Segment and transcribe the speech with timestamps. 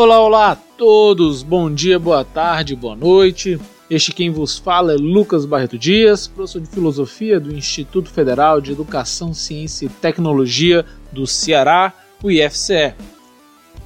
[0.00, 3.60] Olá, olá a todos, bom dia, boa tarde, boa noite.
[3.90, 8.72] Este quem vos fala é Lucas Barreto Dias, professor de Filosofia do Instituto Federal de
[8.72, 12.94] Educação, Ciência e Tecnologia do Ceará, o IFCE.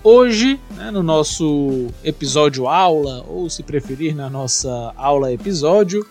[0.05, 6.07] Hoje, né, no nosso episódio aula, ou se preferir, na nossa aula episódio,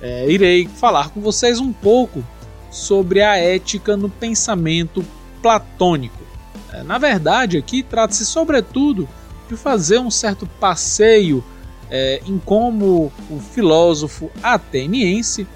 [0.00, 2.24] é, irei falar com vocês um pouco
[2.70, 5.04] sobre a ética no pensamento
[5.42, 6.24] platônico.
[6.72, 9.06] É, na verdade, aqui trata-se sobretudo
[9.48, 11.44] de fazer um certo passeio
[11.90, 15.46] é, em como o filósofo ateniense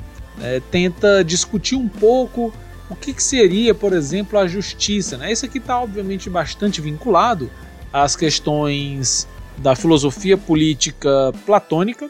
[0.41, 2.53] é, tenta discutir um pouco
[2.89, 5.17] o que, que, seria, por exemplo, a justiça.
[5.17, 5.33] Né?
[5.33, 7.51] Isso aqui está obviamente bastante vinculado
[7.93, 12.09] às questões da filosofia política platônica,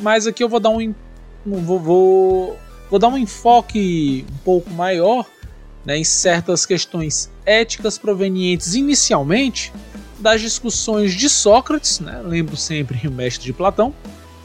[0.00, 0.94] mas aqui eu vou dar um,
[1.44, 2.58] vou, vou,
[2.90, 5.26] vou dar um enfoque um pouco maior
[5.84, 9.72] né, em certas questões éticas provenientes inicialmente
[10.24, 13.92] das discussões de Sócrates, né, lembro sempre o mestre de Platão,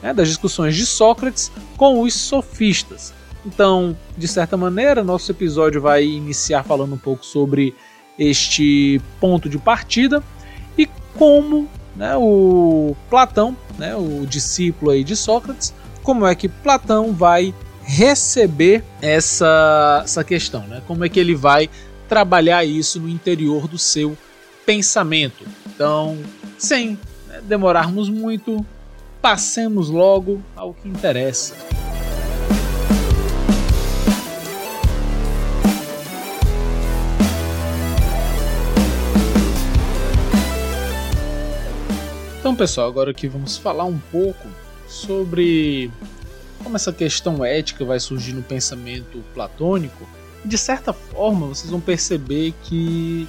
[0.04, 3.14] né, das discussões de Sócrates com os sofistas.
[3.46, 7.74] Então, de certa maneira, nosso episódio vai iniciar falando um pouco sobre
[8.18, 10.22] este ponto de partida
[10.78, 10.86] e
[11.18, 17.54] como né, o Platão, né, o discípulo aí de Sócrates, como é que Platão vai
[17.86, 20.82] receber essa, essa questão, né?
[20.86, 21.70] Como é que ele vai
[22.10, 24.18] trabalhar isso no interior do seu
[24.66, 25.46] pensamento.
[25.66, 26.18] Então,
[26.58, 28.66] sem né, demorarmos muito,
[29.22, 31.56] passemos logo ao que interessa.
[42.40, 44.48] Então, pessoal, agora aqui vamos falar um pouco
[44.88, 45.92] sobre
[46.64, 50.08] como essa questão ética vai surgir no pensamento platônico,
[50.44, 53.28] de certa forma vocês vão perceber que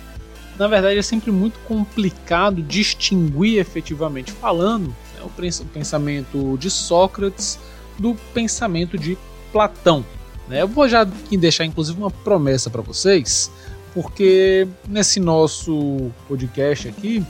[0.60, 7.58] na verdade é sempre muito complicado distinguir efetivamente falando né, o pensamento de Sócrates
[7.98, 9.16] do pensamento de
[9.50, 10.04] Platão.
[10.46, 10.60] Né?
[10.60, 13.50] Eu vou já deixar inclusive uma promessa para vocês,
[13.94, 17.24] porque nesse nosso podcast aqui,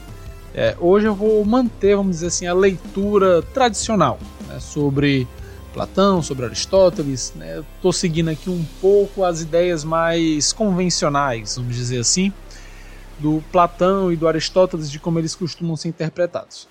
[0.53, 5.25] é, hoje eu vou manter, vamos dizer assim, a leitura tradicional né, sobre
[5.73, 7.31] Platão, sobre Aristóteles.
[7.37, 7.63] Né?
[7.77, 12.33] Estou seguindo aqui um pouco as ideias mais convencionais, vamos dizer assim,
[13.21, 16.67] do Platão e do Aristóteles, de como eles costumam ser interpretados.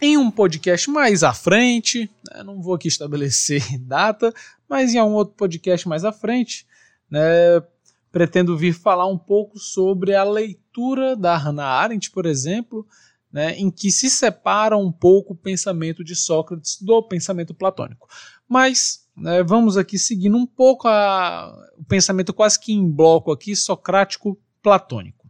[0.00, 4.32] Em um podcast mais à frente, né, não vou aqui estabelecer data,
[4.68, 6.66] mas em um outro podcast mais à frente,
[7.10, 7.62] né,
[8.10, 12.86] pretendo vir falar um pouco sobre a leitura da Hannah Arendt, por exemplo,
[13.32, 18.08] né, em que se separa um pouco o pensamento de Sócrates do pensamento platônico.
[18.48, 23.54] Mas né, vamos aqui seguindo um pouco a, o pensamento quase que em bloco aqui,
[23.54, 25.23] socrático-platônico.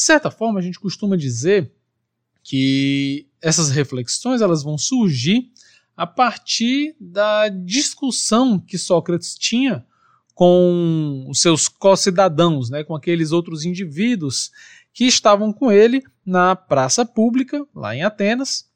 [0.00, 1.70] De certa forma, a gente costuma dizer
[2.42, 5.52] que essas reflexões elas vão surgir
[5.94, 9.84] a partir da discussão que Sócrates tinha
[10.32, 14.50] com os seus co-cidadãos, né, com aqueles outros indivíduos
[14.90, 18.70] que estavam com ele na praça pública, lá em Atenas,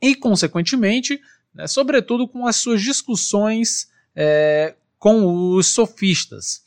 [0.00, 1.20] e, consequentemente,
[1.52, 6.62] né, sobretudo com as suas discussões é, com os sofistas.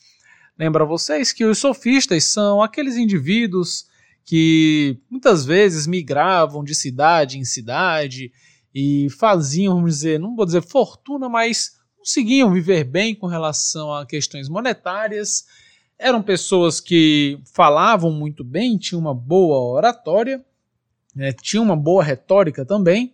[0.57, 3.85] Lembra vocês que os sofistas são aqueles indivíduos
[4.23, 8.31] que muitas vezes migravam de cidade em cidade
[8.73, 14.05] e faziam, vamos dizer, não vou dizer fortuna, mas conseguiam viver bem com relação a
[14.05, 15.45] questões monetárias.
[15.99, 20.43] Eram pessoas que falavam muito bem, tinham uma boa oratória,
[21.13, 23.13] né, tinham uma boa retórica também,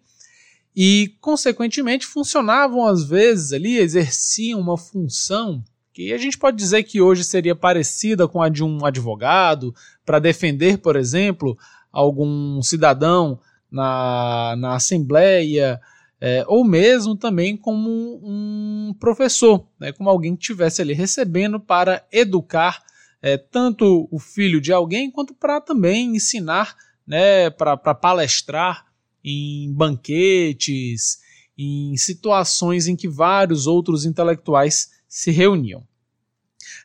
[0.75, 5.63] e, consequentemente, funcionavam às vezes ali, exerciam uma função
[5.93, 9.73] que a gente pode dizer que hoje seria parecida com a de um advogado,
[10.05, 11.57] para defender, por exemplo,
[11.91, 15.79] algum cidadão na, na Assembleia,
[16.19, 22.05] é, ou mesmo também como um professor, né, como alguém que estivesse ali recebendo para
[22.11, 22.83] educar
[23.21, 28.85] é, tanto o filho de alguém quanto para também ensinar, né, para palestrar
[29.23, 31.19] em banquetes,
[31.57, 35.85] em situações em que vários outros intelectuais se reuniam.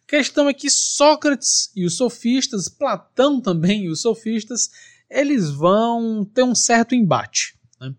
[0.03, 4.69] A questão é que Sócrates e os sofistas, Platão também e os sofistas,
[5.09, 7.57] eles vão ter um certo embate.
[7.81, 7.95] Né?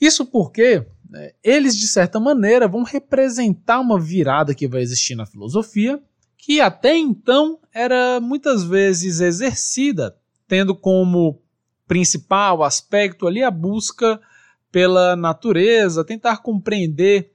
[0.00, 5.24] Isso porque né, eles, de certa maneira, vão representar uma virada que vai existir na
[5.24, 6.02] filosofia,
[6.36, 10.16] que até então era muitas vezes exercida,
[10.48, 11.40] tendo como
[11.86, 14.20] principal aspecto ali a busca
[14.72, 17.32] pela natureza, tentar compreender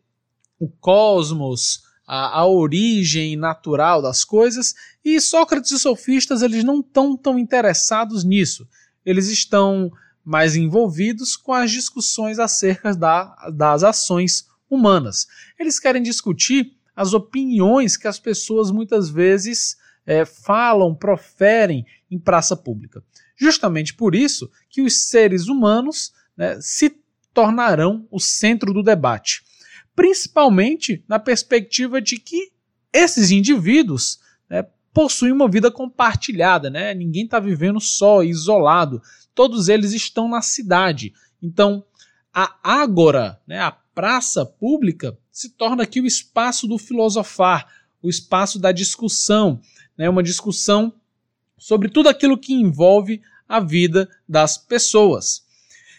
[0.60, 4.73] o cosmos, a, a, origem natural das coisas,
[5.06, 8.67] e Sócrates e sofistas eles não estão tão interessados nisso.
[9.06, 9.91] Eles estão
[10.25, 15.27] mais envolvidos com as discussões acerca da, das ações humanas.
[15.59, 22.57] Eles querem discutir as opiniões que as pessoas muitas vezes é, falam, proferem em praça
[22.57, 23.03] pública.
[23.38, 26.97] Justamente por isso que os seres humanos né, se
[27.35, 29.44] tornarão o centro do debate,
[30.00, 32.54] principalmente na perspectiva de que
[32.94, 34.18] esses indivíduos
[34.50, 36.94] né, possuem uma vida compartilhada, né?
[36.94, 39.01] ninguém está vivendo só, isolado,
[39.36, 41.13] todos eles estão na cidade.
[41.44, 41.84] Então,
[42.34, 47.68] a ágora, né, a praça pública, se torna aqui o espaço do filosofar,
[48.02, 49.60] o espaço da discussão,
[49.98, 50.94] né, uma discussão
[51.57, 55.44] sobre tudo aquilo que envolve a vida das pessoas.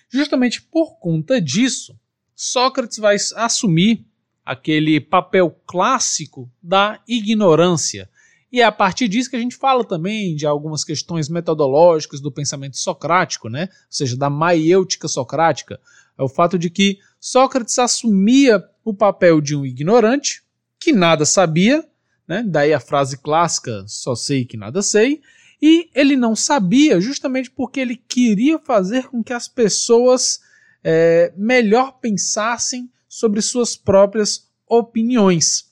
[0.08, 1.99] Justamente por conta disso,
[2.42, 4.02] Sócrates vai assumir
[4.42, 8.08] aquele papel clássico da ignorância.
[8.50, 12.32] E é a partir disso que a gente fala também de algumas questões metodológicas do
[12.32, 13.64] pensamento socrático, né?
[13.64, 15.78] ou seja, da maiêutica socrática.
[16.16, 20.42] É o fato de que Sócrates assumia o papel de um ignorante
[20.78, 21.86] que nada sabia,
[22.26, 22.42] né?
[22.42, 25.20] daí a frase clássica, só sei que nada sei,
[25.60, 30.40] e ele não sabia justamente porque ele queria fazer com que as pessoas
[30.82, 35.70] é, melhor pensassem sobre suas próprias opiniões.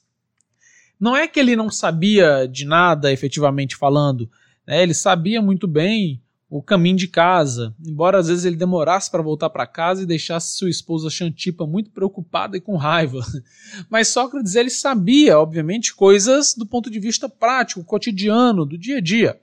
[0.98, 4.28] Não é que ele não sabia de nada, efetivamente falando,
[4.66, 4.82] né?
[4.82, 6.20] ele sabia muito bem
[6.50, 10.56] o caminho de casa, embora às vezes ele demorasse para voltar para casa e deixasse
[10.56, 13.20] sua esposa Xantipa muito preocupada e com raiva.
[13.90, 19.00] Mas Sócrates ele sabia, obviamente, coisas do ponto de vista prático, cotidiano, do dia a
[19.00, 19.38] dia.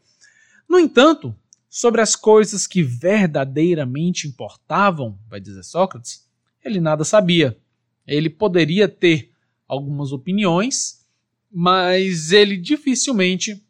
[0.67, 1.35] No entanto,
[1.75, 6.25] sobre as coisas que verdadeiramente importavam, vai dizer Sócrates,
[6.63, 7.59] ele nada sabia.
[8.07, 9.33] Ele poderia ter
[9.67, 11.05] algumas opiniões,
[11.51, 13.61] mas ele dificilmente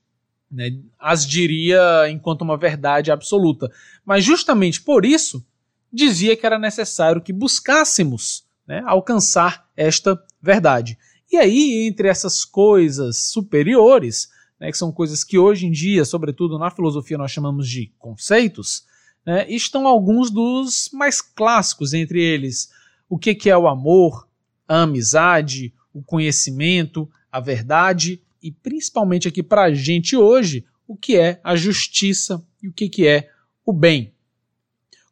[0.51, 0.69] né,
[0.99, 3.71] as diria enquanto uma verdade absoluta.
[4.05, 5.43] Mas justamente por isso,
[5.91, 10.95] dizia que era necessário que buscássemos né, alcançar esta verdade.
[11.31, 14.29] E aí, entre essas coisas superiores,
[14.59, 18.85] né, que são coisas que hoje em dia, sobretudo na filosofia, nós chamamos de conceitos,
[19.25, 22.69] né, estão alguns dos mais clássicos, entre eles
[23.09, 24.27] o que, que é o amor,
[24.67, 31.17] a amizade, o conhecimento, a verdade e principalmente aqui para a gente hoje, o que
[31.17, 33.29] é a justiça e o que, que é
[33.65, 34.13] o bem.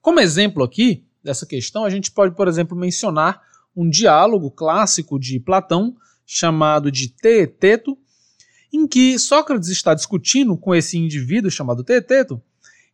[0.01, 3.41] Como exemplo aqui dessa questão, a gente pode, por exemplo, mencionar
[3.75, 7.97] um diálogo clássico de Platão chamado de Teeteto,
[8.73, 12.41] em que Sócrates está discutindo com esse indivíduo chamado Teeteto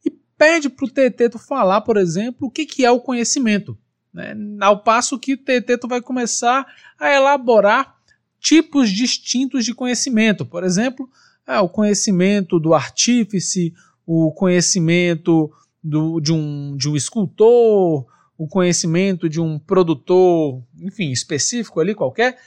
[0.05, 3.77] e pede para o Teeteto falar, por exemplo, o que, que é o conhecimento.
[4.13, 4.35] Né?
[4.59, 6.67] Ao passo que o Teeteto vai começar
[6.99, 7.95] a elaborar
[8.41, 10.45] tipos distintos de conhecimento.
[10.45, 11.09] Por exemplo,
[11.47, 13.73] é, o conhecimento do artífice,
[14.05, 15.49] o conhecimento
[15.81, 18.05] do, de, um, de um escultor,
[18.37, 22.37] o conhecimento de um produtor, enfim, específico ali qualquer.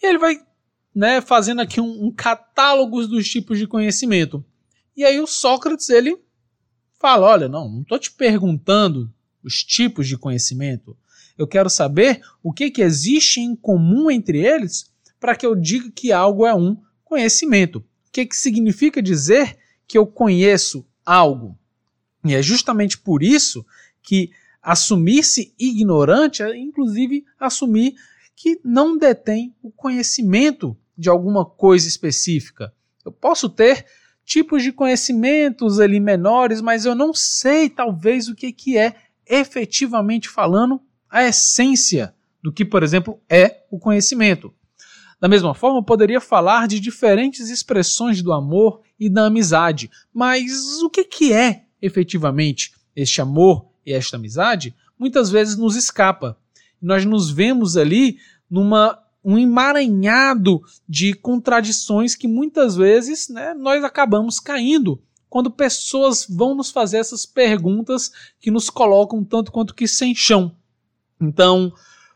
[0.00, 0.40] E ele vai
[0.94, 4.44] né, fazendo aqui um, um catálogo dos tipos de conhecimento.
[4.96, 6.18] E aí o Sócrates ele
[6.98, 9.12] fala, olha, não, não estou te perguntando
[9.42, 10.96] os tipos de conhecimento.
[11.36, 14.90] Eu quero saber o que, que existe em comum entre eles
[15.20, 17.78] para que eu diga que algo é um conhecimento.
[17.78, 19.56] O que, que significa dizer
[19.86, 21.56] que eu conheço algo?
[22.24, 23.64] E é justamente por isso
[24.02, 24.30] que
[24.60, 27.94] assumir-se ignorante é, inclusive, assumir
[28.40, 32.72] que não detém o conhecimento de alguma coisa específica.
[33.04, 33.84] Eu posso ter
[34.24, 38.94] tipos de conhecimentos ali menores, mas eu não sei talvez o que, que é
[39.26, 40.80] efetivamente falando
[41.10, 44.54] a essência do que, por exemplo, é o conhecimento.
[45.20, 50.80] Da mesma forma, eu poderia falar de diferentes expressões do amor e da amizade, mas
[50.80, 56.38] o que, que é efetivamente este amor e esta amizade muitas vezes nos escapa.
[56.80, 58.18] Nós nos vemos ali
[58.50, 66.54] numa um emaranhado de contradições que muitas vezes né, nós acabamos caindo quando pessoas vão
[66.54, 70.56] nos fazer essas perguntas que nos colocam tanto quanto que sem chão.
[71.20, 71.72] Então,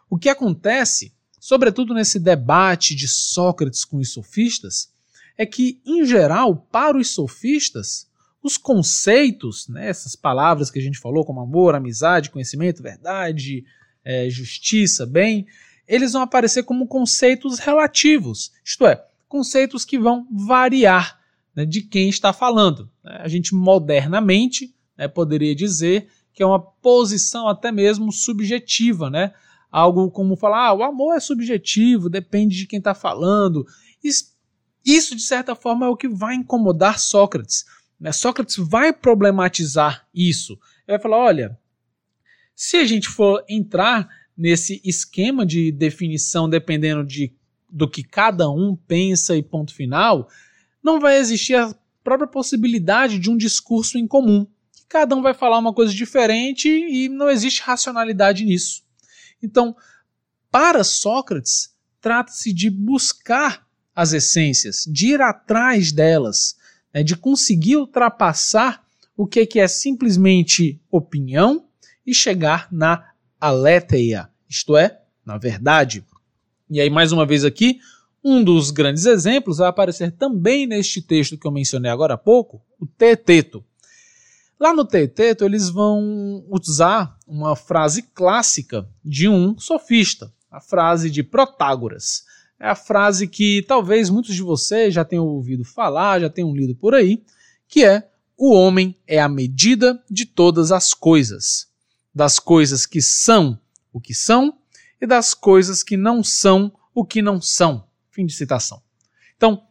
[0.08, 4.90] o que acontece, sobretudo nesse debate de Sócrates com os sofistas,
[5.36, 8.08] é que, em geral, para os sofistas,
[8.42, 13.64] os conceitos, né, essas palavras que a gente falou, como amor, amizade, conhecimento, verdade,
[14.04, 15.46] é, justiça, bem,
[15.86, 21.20] eles vão aparecer como conceitos relativos, isto é, conceitos que vão variar
[21.54, 22.90] né, de quem está falando.
[23.04, 29.32] A gente modernamente né, poderia dizer que é uma posição até mesmo subjetiva, né?
[29.70, 33.66] Algo como falar, ah, o amor é subjetivo, depende de quem está falando.
[34.02, 34.34] Isso,
[34.84, 37.64] isso, de certa forma, é o que vai incomodar Sócrates.
[37.98, 38.12] Né?
[38.12, 40.52] Sócrates vai problematizar isso.
[40.86, 41.58] Ele vai falar: olha,
[42.54, 47.32] se a gente for entrar nesse esquema de definição dependendo de,
[47.68, 50.28] do que cada um pensa e ponto final,
[50.82, 54.46] não vai existir a própria possibilidade de um discurso em comum.
[54.88, 58.82] Cada um vai falar uma coisa diferente e não existe racionalidade nisso.
[59.42, 59.76] Então,
[60.50, 66.56] para Sócrates, trata-se de buscar as essências, de ir atrás delas,
[66.92, 68.84] né, de conseguir ultrapassar
[69.16, 71.68] o que, que é simplesmente opinião
[72.06, 76.04] e chegar na aletheia, isto é, na verdade.
[76.70, 77.80] E aí, mais uma vez aqui,
[78.24, 82.62] um dos grandes exemplos vai aparecer também neste texto que eu mencionei agora há pouco,
[82.78, 83.64] o Teteto.
[84.58, 91.22] Lá no Teteto, eles vão usar uma frase clássica de um sofista, a frase de
[91.22, 92.24] Protágoras.
[92.60, 96.76] É a frase que talvez muitos de vocês já tenham ouvido falar, já tenham lido
[96.76, 97.24] por aí,
[97.66, 101.66] que é: o homem é a medida de todas as coisas,
[102.14, 103.58] das coisas que são
[103.92, 104.58] o que são
[105.00, 107.86] e das coisas que não são o que não são.
[108.10, 108.82] Fim de citação.
[109.36, 109.66] Então,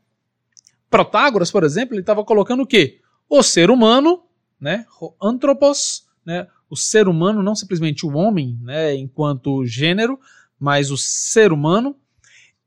[0.91, 2.99] Protágoras, por exemplo, ele estava colocando o quê?
[3.29, 4.25] O ser humano,
[4.59, 10.19] né, o antropos, né, o ser humano, não simplesmente o homem, né, enquanto gênero,
[10.59, 11.95] mas o ser humano,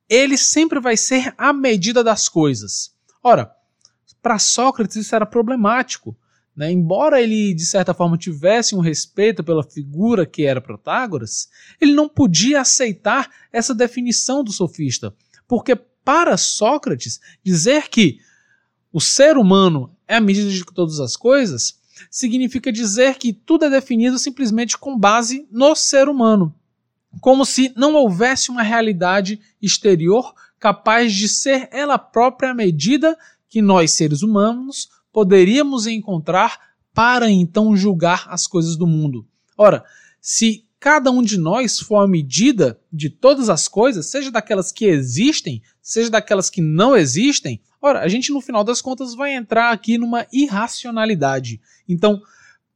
[0.09, 2.95] ele sempre vai ser a medida das coisas.
[3.23, 3.55] Ora,
[4.23, 6.17] para Sócrates isso era problemático.
[6.57, 6.71] Né?
[6.71, 11.49] Embora ele, de certa forma, tivesse um respeito pela figura que era Protágoras,
[11.81, 15.15] ele não podia aceitar essa definição do sofista,
[15.49, 18.19] porque para Sócrates, dizer que
[18.93, 21.81] o ser humano é a medida de todas as coisas
[22.11, 26.55] significa dizer que tudo é definido simplesmente com base no ser humano,
[27.21, 33.17] como se não houvesse uma realidade exterior capaz de ser ela própria a medida
[33.49, 39.25] que nós, seres humanos, poderíamos encontrar para então julgar as coisas do mundo.
[39.57, 39.85] Ora,
[40.21, 44.87] se cada um de nós for a medida de todas as coisas, seja daquelas que
[44.87, 49.71] existem, seja daquelas que não existem, ora, a gente no final das contas vai entrar
[49.71, 51.61] aqui numa irracionalidade.
[51.89, 52.21] Então,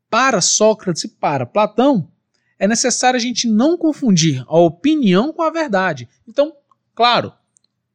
[0.09, 2.09] para Sócrates e para Platão,
[2.57, 6.09] é necessário a gente não confundir a opinião com a verdade.
[6.27, 6.53] Então,
[6.95, 7.33] claro,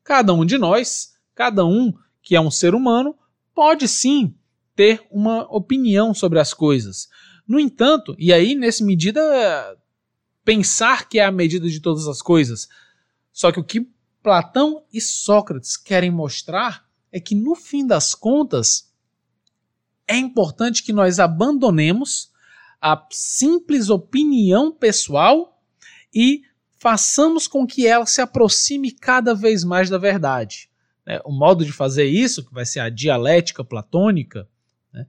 [0.04, 3.16] cada um de nós, cada um que é um ser humano,
[3.54, 4.36] pode sim
[4.76, 7.10] ter uma opinião sobre as coisas.
[7.48, 9.22] No entanto, e aí nessa medida
[10.44, 12.68] pensar que é a medida de todas as coisas.
[13.32, 13.88] Só que o que
[14.22, 18.92] Platão e Sócrates querem mostrar é que, no fim das contas,
[20.08, 22.32] é importante que nós abandonemos
[22.82, 25.62] a simples opinião pessoal
[26.14, 26.42] e
[26.78, 30.70] façamos com que ela se aproxime cada vez mais da verdade.
[31.06, 31.20] Né?
[31.26, 34.48] O modo de fazer isso, que vai ser a dialética platônica,
[34.94, 35.06] né?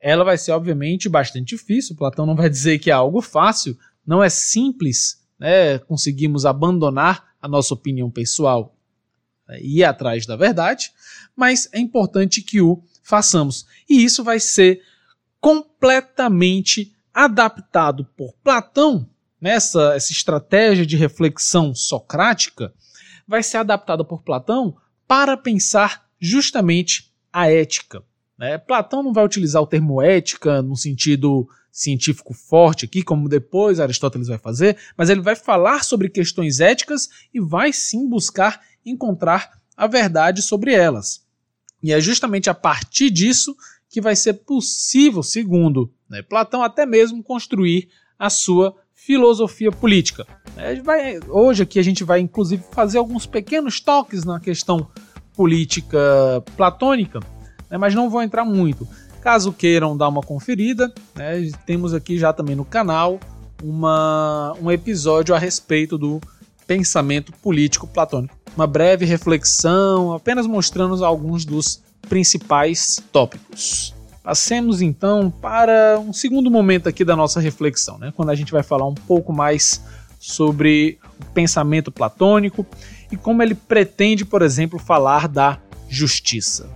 [0.00, 1.96] ela vai ser, obviamente, bastante difícil.
[1.96, 7.48] Platão não vai dizer que é algo fácil, não é simples né, conseguirmos abandonar a
[7.48, 8.76] nossa opinião pessoal
[9.46, 10.92] né, e ir atrás da verdade,
[11.36, 13.66] mas é importante que o façamos.
[13.88, 14.82] E isso vai ser
[15.40, 19.08] completamente adaptado por Platão,
[19.40, 22.72] nessa essa estratégia de reflexão socrática,
[23.26, 24.76] vai ser adaptada por Platão
[25.08, 28.04] para pensar justamente a ética.
[28.38, 28.58] Né?
[28.58, 34.28] Platão não vai utilizar o termo ética no sentido científico forte aqui, como depois Aristóteles
[34.28, 39.86] vai fazer, mas ele vai falar sobre questões éticas e vai sim buscar encontrar a
[39.86, 41.24] verdade sobre elas.
[41.82, 43.56] E é justamente a partir disso
[43.88, 47.88] que vai ser possível, segundo né, Platão, até mesmo construir
[48.18, 48.76] a sua
[49.08, 50.26] filosofia política.
[50.54, 54.86] É, vai, hoje aqui a gente vai inclusive fazer alguns pequenos toques na questão
[55.34, 55.98] política
[56.54, 57.18] platônica,
[57.70, 58.86] né, mas não vou entrar muito.
[59.22, 63.18] Caso queiram dar uma conferida, né, temos aqui já também no canal
[63.62, 66.20] uma, um episódio a respeito do
[66.66, 68.36] pensamento político platônico.
[68.54, 73.94] Uma breve reflexão, apenas mostrando alguns dos principais tópicos.
[74.22, 78.62] Passemos então para um segundo momento aqui da nossa reflexão, né, quando a gente vai
[78.62, 79.82] falar um pouco mais
[80.18, 82.66] sobre o pensamento platônico
[83.10, 85.58] e como ele pretende, por exemplo, falar da
[85.88, 86.68] justiça.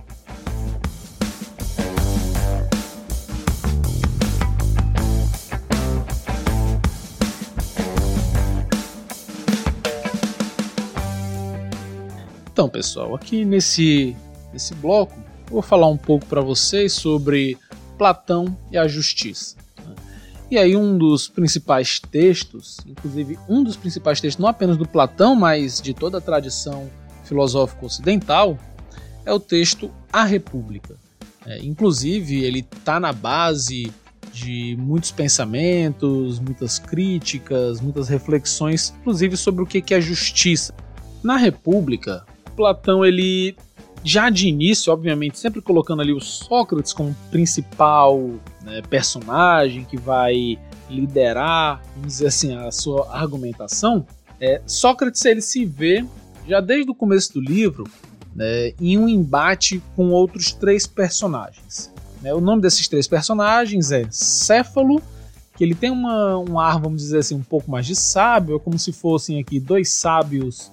[12.51, 14.15] Então, pessoal, aqui nesse,
[14.53, 15.13] nesse bloco,
[15.47, 17.57] vou falar um pouco para vocês sobre
[17.97, 19.55] Platão e a justiça.
[19.85, 19.95] Né?
[20.51, 25.35] E aí, um dos principais textos, inclusive um dos principais textos, não apenas do Platão,
[25.35, 26.89] mas de toda a tradição
[27.23, 28.57] filosófica ocidental,
[29.25, 30.95] é o texto A República.
[31.45, 33.91] É, inclusive, ele está na base
[34.31, 40.73] de muitos pensamentos, muitas críticas, muitas reflexões, inclusive sobre o que é justiça.
[41.23, 43.55] Na República, Platão ele
[44.03, 48.19] já de início, obviamente, sempre colocando ali o Sócrates como principal
[48.61, 54.05] né, personagem que vai liderar, vamos dizer assim, a sua argumentação,
[54.39, 56.05] é, Sócrates ele se vê
[56.47, 57.85] já desde o começo do livro
[58.35, 61.91] né, em um embate com outros três personagens.
[62.21, 65.01] Né, o nome desses três personagens é Céfalo,
[65.55, 68.59] que ele tem uma, um ar, vamos dizer assim, um pouco mais de sábio, é
[68.59, 70.71] como se fossem aqui dois sábios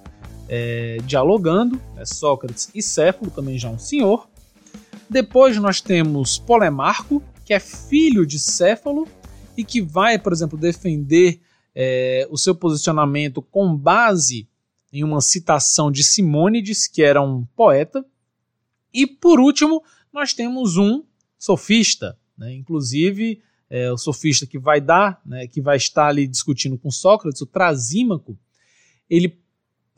[0.52, 4.28] é, dialogando, né, Sócrates e Céfalo, também já um senhor.
[5.08, 9.06] Depois nós temos Polemarco, que é filho de Céfalo
[9.56, 11.40] e que vai, por exemplo, defender
[11.72, 14.48] é, o seu posicionamento com base
[14.92, 18.04] em uma citação de Simônides, que era um poeta.
[18.92, 21.04] E por último, nós temos um
[21.38, 22.52] sofista, né?
[22.52, 27.40] inclusive é, o sofista que vai dar, né, que vai estar ali discutindo com Sócrates,
[27.40, 28.36] o Trasímaco,
[29.08, 29.39] ele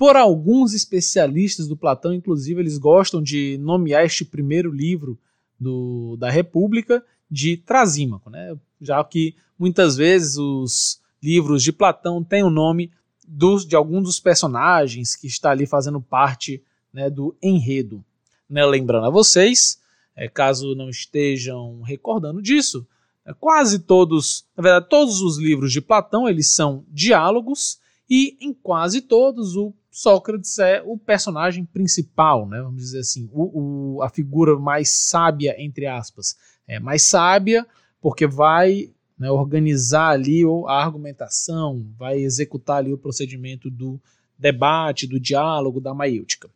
[0.02, 5.16] por alguns especialistas do Platão, inclusive, eles gostam de nomear este primeiro livro
[5.60, 8.56] do, da República de Trasímaco, né?
[8.80, 12.90] já que muitas vezes os livros de Platão têm o nome
[13.24, 16.60] dos, de algum dos personagens que está ali fazendo parte
[16.92, 18.04] né, do enredo.
[18.50, 18.66] Né?
[18.66, 19.80] Lembrando a vocês,
[20.16, 22.84] é, caso não estejam recordando disso,
[23.24, 27.78] é, quase todos, na verdade, todos os livros de Platão eles são diálogos
[28.10, 32.62] e em quase todos o Sócrates é o personagem principal, né?
[32.62, 36.34] Vamos dizer assim, o, o, a figura mais sábia entre aspas,
[36.66, 37.66] é mais sábia
[38.00, 44.00] porque vai né, organizar ali a argumentação, vai executar ali o procedimento do
[44.38, 46.48] debate, do diálogo, da maêutica.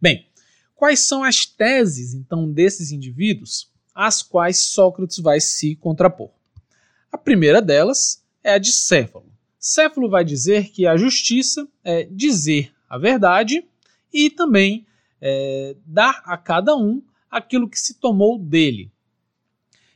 [0.00, 0.28] Bem,
[0.76, 6.30] quais são as teses então desses indivíduos às quais Sócrates vai se contrapor?
[7.10, 9.35] A primeira delas é a de Céfalo.
[9.58, 13.66] Céfalo vai dizer que a justiça é dizer a verdade
[14.12, 14.86] e também
[15.20, 18.90] é, dar a cada um aquilo que se tomou dele.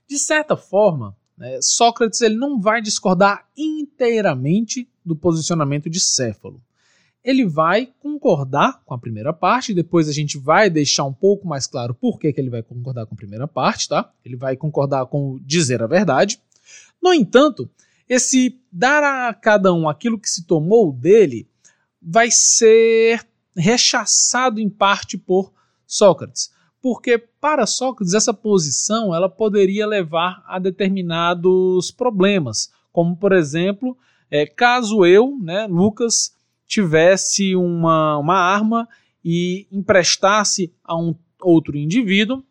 [0.08, 6.60] De certa forma, né, Sócrates ele não vai discordar inteiramente do posicionamento de Céfalo.
[7.22, 11.66] Ele vai concordar com a primeira parte, depois a gente vai deixar um pouco mais
[11.66, 14.10] claro por que, que ele vai concordar com a primeira parte, tá?
[14.24, 16.40] Ele vai concordar com dizer a verdade.
[17.00, 17.70] No entanto,
[18.10, 21.48] esse dar a cada um aquilo que se tomou dele
[22.02, 23.24] vai ser
[23.56, 25.52] rechaçado em parte por
[25.86, 33.96] Sócrates, porque para Sócrates essa posição ela poderia levar a determinados problemas, como por exemplo,
[34.28, 36.34] é, caso eu, né, Lucas,
[36.66, 38.88] tivesse uma, uma arma
[39.24, 42.42] e emprestasse a um outro indivíduo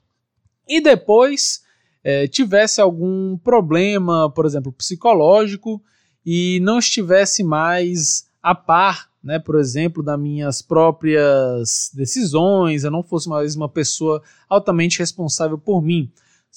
[0.65, 1.63] e depois
[2.03, 5.81] é, tivesse algum problema, por exemplo, psicológico
[6.25, 13.03] e não estivesse mais a par, né, por exemplo, das minhas próprias decisões, eu não
[13.03, 16.11] fosse mais uma pessoa altamente responsável por mim.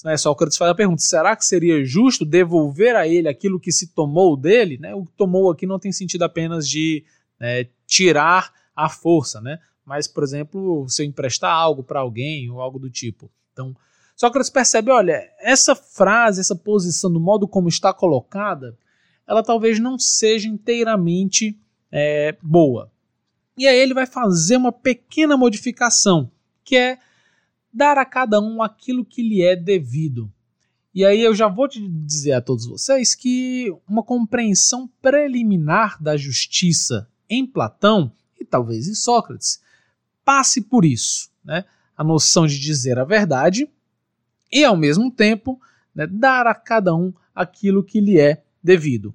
[0.05, 3.89] Né, Sócrates faz a pergunta: será que seria justo devolver a ele aquilo que se
[3.89, 4.79] tomou dele?
[4.79, 4.95] Né?
[4.95, 7.05] O que tomou aqui não tem sentido apenas de
[7.39, 9.59] né, tirar a força, né?
[9.85, 13.31] mas, por exemplo, se eu emprestar algo para alguém ou algo do tipo.
[13.53, 13.77] Então,
[14.23, 18.79] Sócrates percebe, olha, essa frase, essa posição, do modo como está colocada,
[19.27, 21.59] ela talvez não seja inteiramente
[21.91, 22.89] é, boa.
[23.59, 26.31] E aí ele vai fazer uma pequena modificação,
[26.63, 27.01] que é
[27.75, 30.33] dar a cada um aquilo que lhe é devido.
[30.95, 36.17] E aí eu já vou te dizer a todos vocês que uma compreensão preliminar da
[36.17, 39.61] justiça em Platão e talvez em Sócrates
[40.25, 41.65] passe por isso, né?
[41.97, 43.69] A noção de dizer a verdade
[44.53, 45.61] e, ao mesmo tempo,
[45.95, 49.15] né, dar a cada um aquilo que lhe é devido.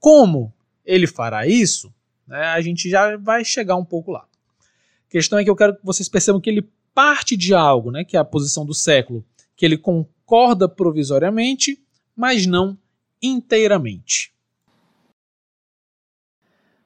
[0.00, 0.52] Como
[0.84, 1.92] ele fará isso,
[2.26, 4.20] né, a gente já vai chegar um pouco lá.
[4.20, 8.04] A questão é que eu quero que vocês percebam que ele parte de algo, né,
[8.04, 9.24] que é a posição do século,
[9.56, 11.82] que ele concorda provisoriamente,
[12.16, 12.78] mas não
[13.20, 14.32] inteiramente.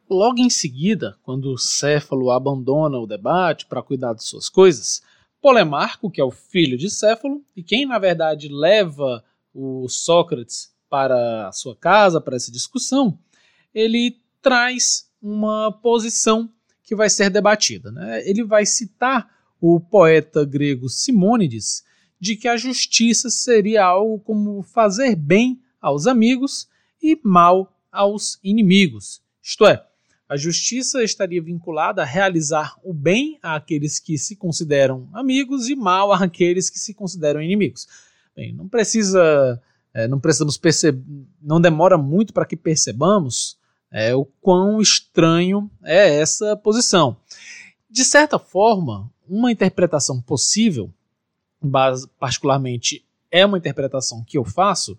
[0.09, 5.03] Logo em seguida, quando Céfalo abandona o debate para cuidar de suas coisas,
[5.49, 11.49] Polemarco, que é o filho de Céfalo, e quem na verdade leva o Sócrates para
[11.49, 13.19] a sua casa, para essa discussão,
[13.75, 17.91] ele traz uma posição que vai ser debatida.
[17.91, 18.29] Né?
[18.29, 19.27] Ele vai citar
[19.59, 21.83] o poeta grego Simônides
[22.21, 26.69] de que a justiça seria algo como fazer bem aos amigos
[27.03, 29.23] e mal aos inimigos.
[29.43, 29.83] Isto é,
[30.29, 36.12] a justiça estaria vinculada a realizar o bem àqueles que se consideram amigos e mal
[36.12, 37.88] àqueles que se consideram inimigos.
[38.37, 39.61] Bem, não precisa
[39.95, 41.03] é, não precisamos perceber,
[41.41, 43.59] não demora muito para que percebamos
[43.91, 47.17] é, o quão estranho é essa posição.
[47.91, 50.93] De certa forma, uma interpretação possível,
[52.19, 54.99] particularmente é uma interpretação que eu faço,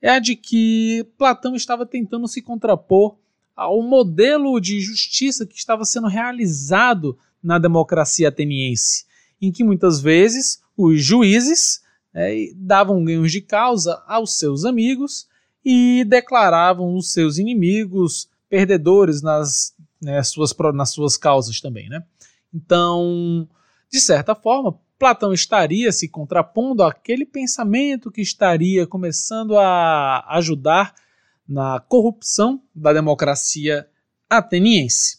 [0.00, 3.16] é a de que Platão estava tentando se contrapor
[3.56, 9.06] ao modelo de justiça que estava sendo realizado na democracia ateniense,
[9.40, 11.80] em que muitas vezes os juízes
[12.12, 15.26] é, davam ganhos de causa aos seus amigos
[15.64, 21.88] e declaravam os seus inimigos perdedores nas, né, suas, nas suas causas também.
[21.88, 22.02] Né?
[22.54, 23.48] Então,
[23.90, 30.94] de certa forma, Platão estaria se contrapondo àquele pensamento que estaria começando a ajudar
[31.48, 33.88] na corrupção da democracia
[34.28, 35.18] ateniense.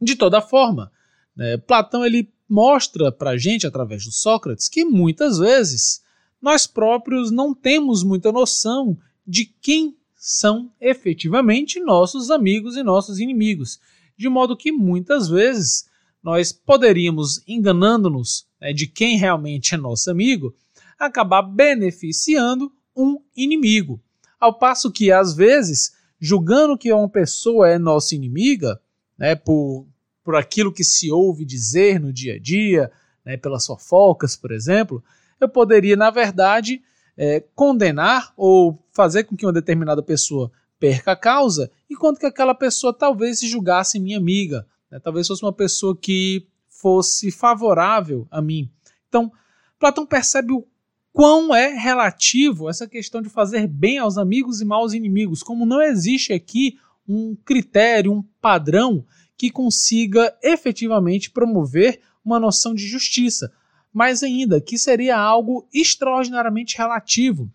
[0.00, 0.92] De toda forma,
[1.34, 6.02] né, Platão ele mostra para a gente, através do Sócrates, que muitas vezes
[6.40, 13.78] nós próprios não temos muita noção de quem são efetivamente nossos amigos e nossos inimigos,
[14.16, 15.88] de modo que muitas vezes
[16.22, 20.54] nós poderíamos, enganando-nos né, de quem realmente é nosso amigo,
[20.98, 24.00] acabar beneficiando um inimigo.
[24.38, 28.80] Ao passo que, às vezes, julgando que uma pessoa é nossa inimiga,
[29.16, 29.86] né, por,
[30.22, 32.90] por aquilo que se ouve dizer no dia a dia,
[33.24, 35.02] né, pelas fofocas, por exemplo,
[35.40, 36.82] eu poderia, na verdade,
[37.16, 42.54] é, condenar ou fazer com que uma determinada pessoa perca a causa, enquanto que aquela
[42.54, 45.00] pessoa talvez se julgasse minha amiga, né?
[45.00, 48.70] talvez fosse uma pessoa que fosse favorável a mim.
[49.08, 49.32] Então,
[49.78, 50.64] Platão percebe o
[51.18, 55.66] quão é relativo essa questão de fazer bem aos amigos e mal aos inimigos, como
[55.66, 56.78] não existe aqui
[57.08, 59.04] um critério, um padrão
[59.36, 63.52] que consiga efetivamente promover uma noção de justiça
[63.92, 67.50] mais ainda, que seria algo extraordinariamente relativo.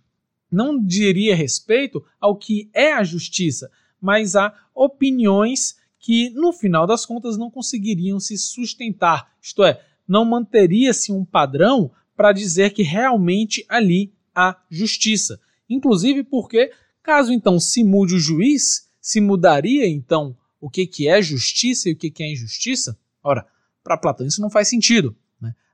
[0.51, 3.71] Não diria respeito ao que é a justiça,
[4.01, 9.31] mas a opiniões que, no final das contas, não conseguiriam se sustentar.
[9.41, 15.39] Isto é, não manteria-se um padrão para dizer que realmente ali há justiça.
[15.69, 16.71] Inclusive porque,
[17.01, 21.93] caso então se mude o juiz, se mudaria então o que, que é justiça e
[21.93, 22.97] o que, que é injustiça?
[23.23, 23.45] Ora,
[23.83, 25.15] para Platão isso não faz sentido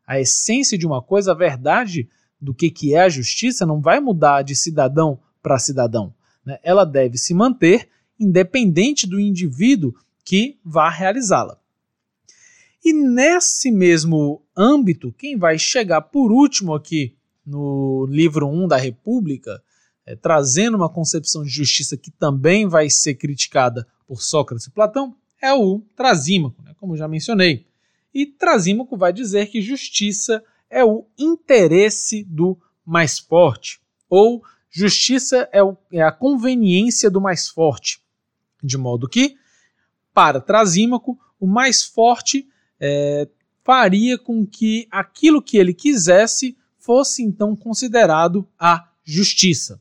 [0.09, 2.09] a essência de uma coisa, a verdade
[2.41, 6.11] do que, que é a justiça, não vai mudar de cidadão para cidadão.
[6.43, 6.57] Né?
[6.63, 7.87] Ela deve se manter
[8.19, 9.93] independente do indivíduo
[10.25, 11.59] que vá realizá-la.
[12.83, 19.63] E nesse mesmo âmbito, quem vai chegar por último aqui no livro 1 da República,
[20.05, 25.15] é, trazendo uma concepção de justiça que também vai ser criticada por Sócrates e Platão,
[25.41, 27.65] é o Trasímaco, né, como já mencionei.
[28.13, 35.63] E Trasímaco vai dizer que justiça é o interesse do mais forte, ou justiça é,
[35.63, 38.01] o, é a conveniência do mais forte.
[38.61, 39.37] De modo que,
[40.13, 42.47] para Trasímaco, o mais forte
[42.79, 43.27] é,
[43.69, 49.79] faria com que aquilo que ele quisesse fosse então considerado a justiça.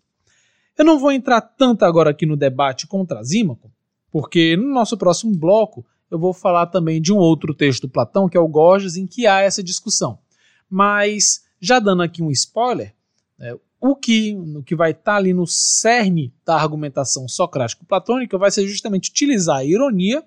[0.76, 3.72] Eu não vou entrar tanto agora aqui no debate com Trasímaco,
[4.10, 8.28] porque no nosso próximo bloco eu vou falar também de um outro texto do Platão,
[8.28, 10.18] que é o Gorgias, em que há essa discussão.
[10.68, 12.94] Mas, já dando aqui um spoiler,
[13.40, 18.50] é, o que, o que vai estar tá ali no cerne da argumentação socrático-platônica vai
[18.50, 20.22] ser justamente utilizar a ironia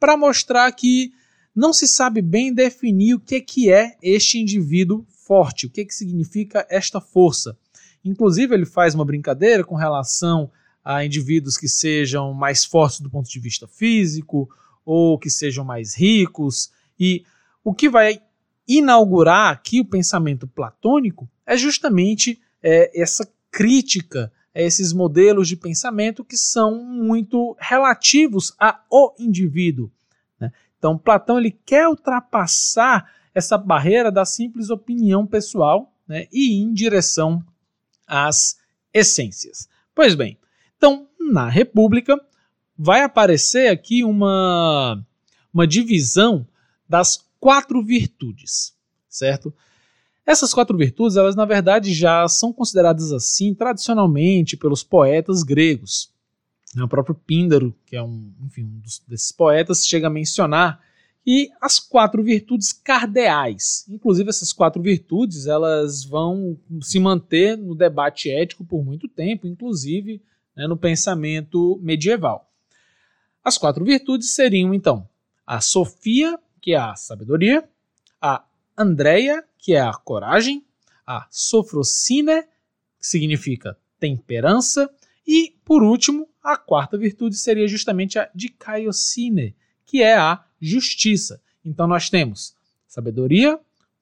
[0.00, 1.12] para mostrar que
[1.58, 5.92] não se sabe bem definir o que, que é este indivíduo forte, o que, que
[5.92, 7.58] significa esta força.
[8.04, 10.52] Inclusive, ele faz uma brincadeira com relação
[10.84, 14.48] a indivíduos que sejam mais fortes do ponto de vista físico
[14.84, 16.70] ou que sejam mais ricos.
[16.98, 17.24] E
[17.64, 18.22] o que vai
[18.66, 26.24] inaugurar aqui o pensamento platônico é justamente é, essa crítica a esses modelos de pensamento
[26.24, 29.90] que são muito relativos ao indivíduo.
[30.38, 30.52] Né?
[30.78, 36.72] Então, Platão ele quer ultrapassar essa barreira da simples opinião pessoal né, e ir em
[36.72, 37.42] direção
[38.06, 38.56] às
[38.92, 39.68] essências.
[39.94, 40.38] Pois bem,
[40.76, 42.16] então, na República,
[42.76, 45.04] vai aparecer aqui uma,
[45.52, 46.46] uma divisão
[46.88, 48.74] das quatro virtudes,
[49.08, 49.52] certo?
[50.24, 56.12] Essas quatro virtudes, elas na verdade já são consideradas assim tradicionalmente pelos poetas gregos.
[56.76, 60.80] O próprio Píndaro, que é um, enfim, um dos, desses poetas, chega a mencionar
[61.26, 63.86] e as quatro virtudes cardeais.
[63.88, 70.22] Inclusive essas quatro virtudes, elas vão se manter no debate ético por muito tempo, inclusive
[70.54, 72.50] né, no pensamento medieval.
[73.42, 75.08] As quatro virtudes seriam, então,
[75.46, 77.66] a Sofia, que é a sabedoria,
[78.20, 78.44] a
[78.76, 80.64] Andreia, que é a coragem,
[81.06, 82.42] a Sofrocine,
[82.98, 84.90] que significa temperança
[85.26, 91.42] e, por último, a quarta virtude seria justamente a dikaiosine, que é a justiça.
[91.62, 92.56] Então nós temos
[92.86, 93.60] sabedoria,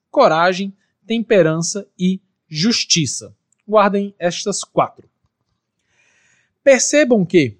[0.09, 0.73] coragem,
[1.05, 3.35] temperança e justiça.
[3.67, 5.09] Guardem estas quatro.
[6.63, 7.57] Percebam que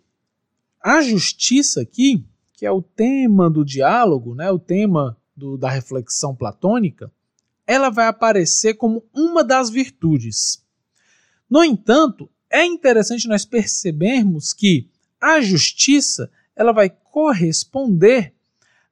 [0.82, 6.34] a justiça aqui, que é o tema do diálogo, né, o tema do, da reflexão
[6.34, 7.12] platônica,
[7.66, 10.66] ela vai aparecer como uma das virtudes.
[11.50, 18.34] No entanto, é interessante nós percebermos que a justiça ela vai corresponder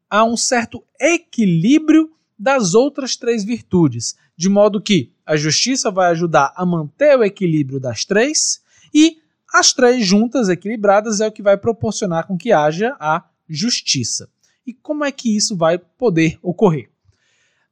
[0.10, 6.54] a um certo equilíbrio das outras três virtudes, de modo que a justiça vai ajudar
[6.56, 8.62] a manter o equilíbrio das três
[8.94, 9.18] e
[9.54, 14.30] as três juntas equilibradas é o que vai proporcionar com que haja a justiça.
[14.66, 16.90] E como é que isso vai poder ocorrer?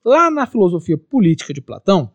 [0.04, 2.12] Lá na filosofia política de Platão,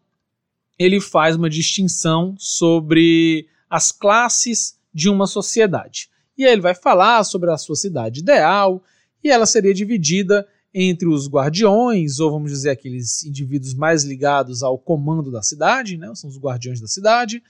[0.79, 6.09] ele faz uma distinção sobre as classes de uma sociedade.
[6.37, 8.83] E aí ele vai falar sobre a sociedade ideal,
[9.23, 14.79] e ela seria dividida entre os guardiões, ou vamos dizer aqueles indivíduos mais ligados ao
[14.79, 17.43] comando da cidade, né, são os guardiões da cidade.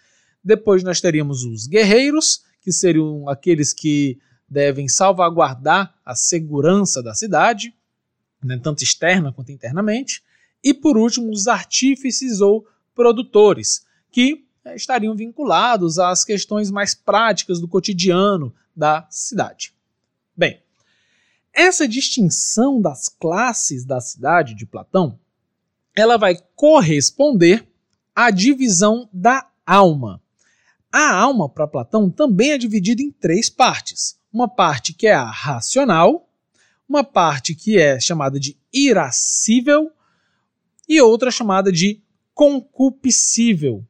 [0.43, 7.75] Depois nós teríamos os guerreiros, que seriam aqueles que devem salvaguardar a segurança da cidade,
[8.43, 10.23] né, tanto externa quanto internamente.
[10.63, 17.69] E por último, os artífices ou produtores, que estariam vinculados às questões mais práticas do
[17.69, 19.75] cotidiano da cidade.
[20.37, 20.63] Bem,
[21.53, 25.19] essa distinção das classes da cidade de Platão,
[25.95, 27.67] ela vai corresponder
[28.15, 30.23] à divisão da alma.
[30.93, 34.19] A alma para Platão também é dividida em três partes.
[34.33, 36.29] Uma parte que é a racional,
[36.89, 39.91] uma parte que é chamada de irascível
[40.89, 42.01] e outra chamada de
[42.33, 43.85] concupiscível.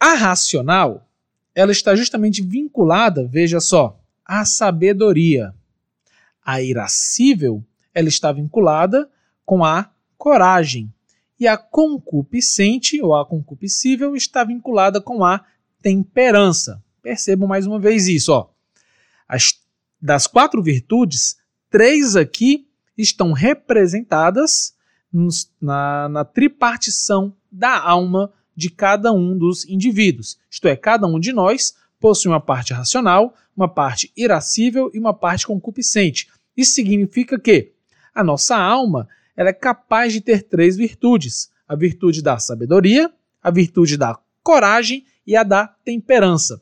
[0.00, 1.06] A racional,
[1.54, 5.54] ela está justamente vinculada, veja só, à sabedoria.
[6.42, 9.10] A irascível, ela está vinculada
[9.44, 10.90] com a coragem.
[11.38, 15.44] E a concupiscente, ou a concupiscível, está vinculada com a
[15.82, 16.82] temperança.
[17.02, 18.32] Percebam mais uma vez isso.
[18.32, 18.48] Ó.
[19.28, 19.60] As,
[20.00, 21.36] das quatro virtudes,
[21.68, 24.74] três aqui estão representadas
[25.60, 30.38] na, na tripartição da alma de cada um dos indivíduos.
[30.50, 35.14] Isto é, cada um de nós possui uma parte racional, uma parte irascível e uma
[35.14, 36.28] parte concupiscente.
[36.56, 37.72] Isso significa que
[38.14, 43.50] a nossa alma ela é capaz de ter três virtudes: a virtude da sabedoria, a
[43.50, 46.60] virtude da coragem e a da temperança.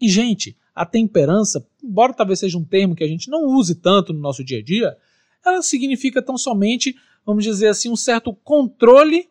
[0.00, 4.12] E, gente, a temperança, embora talvez seja um termo que a gente não use tanto
[4.12, 4.96] no nosso dia a dia,
[5.44, 6.96] ela significa tão somente
[7.26, 9.28] vamos dizer assim, um certo controle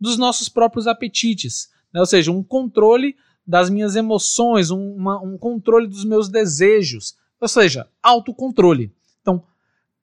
[0.00, 2.00] dos nossos próprios apetites, né?
[2.00, 7.48] ou seja, um controle das minhas emoções, um, uma, um controle dos meus desejos, ou
[7.48, 8.94] seja, autocontrole.
[9.20, 9.42] Então,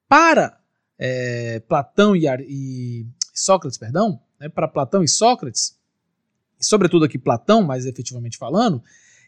[0.08, 0.60] para
[0.98, 5.78] é, Platão e, e, Sócrates, perdão, né, para Platão e Sócrates,
[6.60, 8.84] e sobretudo aqui Platão, mais efetivamente falando,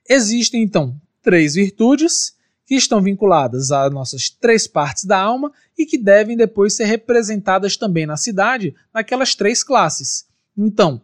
[0.08, 5.98] existem então três virtudes que estão vinculadas às nossas três partes da alma e que
[5.98, 10.29] devem depois ser representadas também na cidade naquelas três classes.
[10.58, 11.02] Então,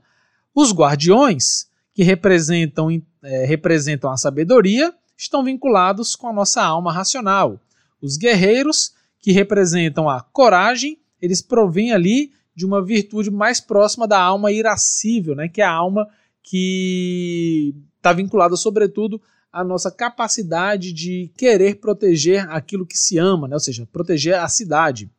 [0.53, 2.89] os guardiões, que representam,
[3.23, 7.59] é, representam a sabedoria, estão vinculados com a nossa alma racional.
[8.01, 14.19] Os guerreiros, que representam a coragem, eles provêm ali de uma virtude mais próxima da
[14.19, 16.07] alma irascível, né, que é a alma
[16.43, 19.19] que está vinculada, sobretudo,
[19.51, 23.55] a nossa capacidade de querer proteger aquilo que se ama, né?
[23.55, 25.09] ou seja, proteger a cidade.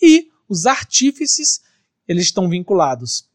[0.00, 1.60] E os artífices,
[2.06, 3.28] eles estão vinculados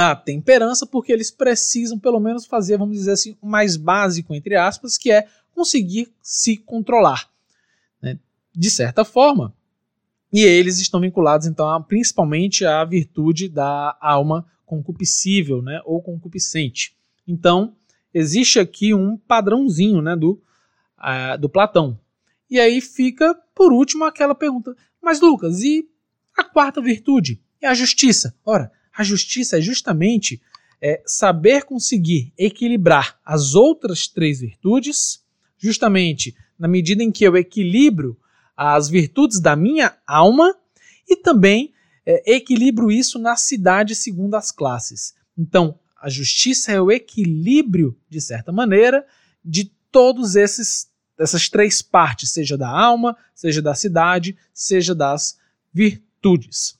[0.00, 4.56] à temperança, porque eles precisam, pelo menos, fazer, vamos dizer assim, o mais básico, entre
[4.56, 7.28] aspas, que é conseguir se controlar.
[8.00, 8.18] Né?
[8.54, 9.54] De certa forma,
[10.32, 16.96] e eles estão vinculados, então, a, principalmente à virtude da alma concupiscível, né, ou concupiscente.
[17.26, 17.74] Então,
[18.14, 20.40] existe aqui um padrãozinho né, do,
[20.98, 21.98] uh, do Platão.
[22.48, 25.88] E aí fica, por último, aquela pergunta: mas Lucas, e
[26.36, 27.40] a quarta virtude?
[27.60, 28.34] E a justiça?
[28.44, 30.40] Ora, a justiça é justamente
[30.80, 35.22] é, saber conseguir equilibrar as outras três virtudes,
[35.58, 38.18] justamente na medida em que eu equilibro
[38.56, 40.54] as virtudes da minha alma
[41.08, 41.72] e também
[42.04, 45.14] é, equilibro isso na cidade segundo as classes.
[45.36, 49.06] Então, a justiça é o equilíbrio, de certa maneira,
[49.44, 55.38] de todos esses essas três partes, seja da alma, seja da cidade, seja das
[55.70, 56.79] virtudes.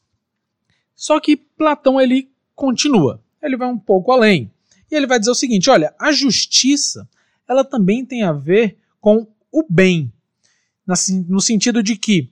[1.00, 4.52] Só que Platão ele continua, ele vai um pouco além.
[4.90, 7.08] E ele vai dizer o seguinte: olha, a justiça
[7.48, 10.12] ela também tem a ver com o bem,
[11.26, 12.30] no sentido de que,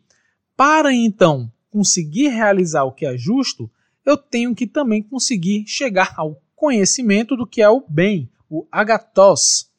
[0.54, 3.70] para então conseguir realizar o que é justo,
[4.04, 9.70] eu tenho que também conseguir chegar ao conhecimento do que é o bem, o agatos.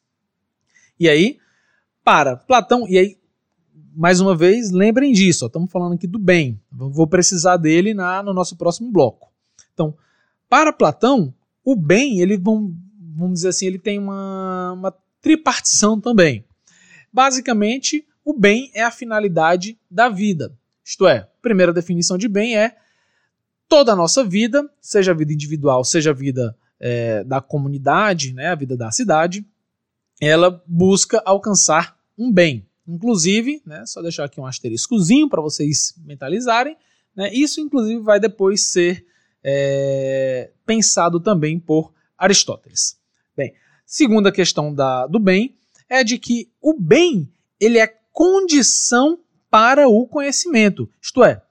[0.98, 1.38] E aí,
[2.02, 3.19] para Platão, e aí,
[3.94, 8.32] mais uma vez, lembrem disso, estamos falando aqui do bem, vou precisar dele na, no
[8.32, 9.30] nosso próximo bloco.
[9.72, 9.94] Então,
[10.48, 16.44] para Platão, o bem, ele vamos, vamos dizer assim, ele tem uma, uma tripartição também.
[17.12, 20.52] Basicamente, o bem é a finalidade da vida.
[20.84, 22.76] Isto é, primeira definição de bem é
[23.68, 28.48] toda a nossa vida, seja a vida individual, seja a vida é, da comunidade, né,
[28.48, 29.46] a vida da cidade,
[30.20, 32.66] ela busca alcançar um bem.
[32.90, 36.76] Inclusive, né, só deixar aqui um asteriscozinho para vocês mentalizarem,
[37.14, 39.06] né, isso inclusive vai depois ser
[39.42, 42.98] é, pensado também por Aristóteles.
[43.36, 43.54] Bem,
[43.86, 45.56] segunda questão da, do bem
[45.88, 50.88] é de que o bem ele é condição para o conhecimento.
[51.00, 51.42] Isto é,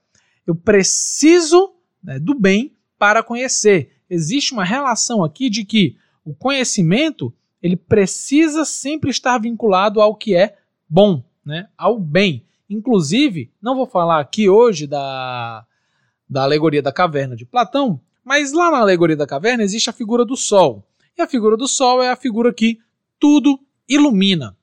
[0.46, 3.92] eu preciso né, do bem para conhecer.
[4.08, 10.34] Existe uma relação aqui de que o conhecimento ele precisa sempre estar vinculado ao que
[10.34, 10.56] é
[10.88, 12.44] bom, né, ao bem.
[12.68, 15.64] Inclusive, não vou falar aqui hoje da,
[16.28, 20.24] da alegoria da caverna de Platão, mas lá na alegoria da caverna existe a figura
[20.24, 20.84] do sol.
[21.18, 22.78] E a figura do sol é a figura que
[23.18, 24.56] tudo ilumina.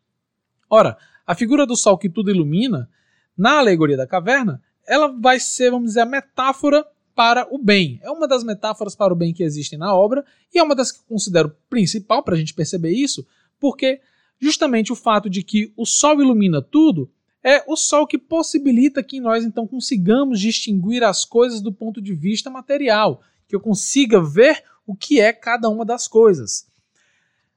[0.69, 2.89] Ora, a figura do sol que tudo ilumina,
[3.37, 7.99] na alegoria da caverna, ela vai ser, vamos dizer, a metáfora para o bem.
[8.01, 10.91] É uma das metáforas para o bem que existem na obra e é uma das
[10.91, 13.27] que eu considero principal para a gente perceber isso,
[13.59, 13.99] porque
[14.39, 17.09] justamente o fato de que o sol ilumina tudo
[17.43, 22.13] é o sol que possibilita que nós então consigamos distinguir as coisas do ponto de
[22.13, 26.67] vista material, que eu consiga ver o que é cada uma das coisas.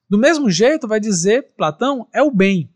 [0.08, 2.68] Do mesmo jeito, vai dizer Platão, é o bem.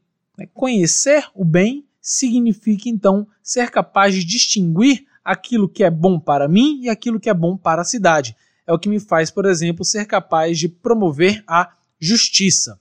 [0.53, 6.81] Conhecer o bem significa então ser capaz de distinguir aquilo que é bom para mim
[6.83, 8.37] e aquilo que é bom para a cidade.
[8.67, 12.81] É o que me faz, por exemplo, ser capaz de promover a justiça.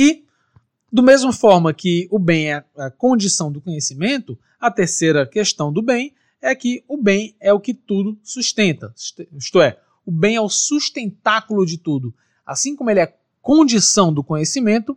[0.00, 0.24] E,
[0.90, 5.82] do mesmo forma que o bem é a condição do conhecimento, a terceira questão do
[5.82, 8.94] bem é que o bem é o que tudo sustenta.
[9.36, 12.14] Isto é, o bem é o sustentáculo de tudo.
[12.46, 14.96] Assim como ele é condição do conhecimento,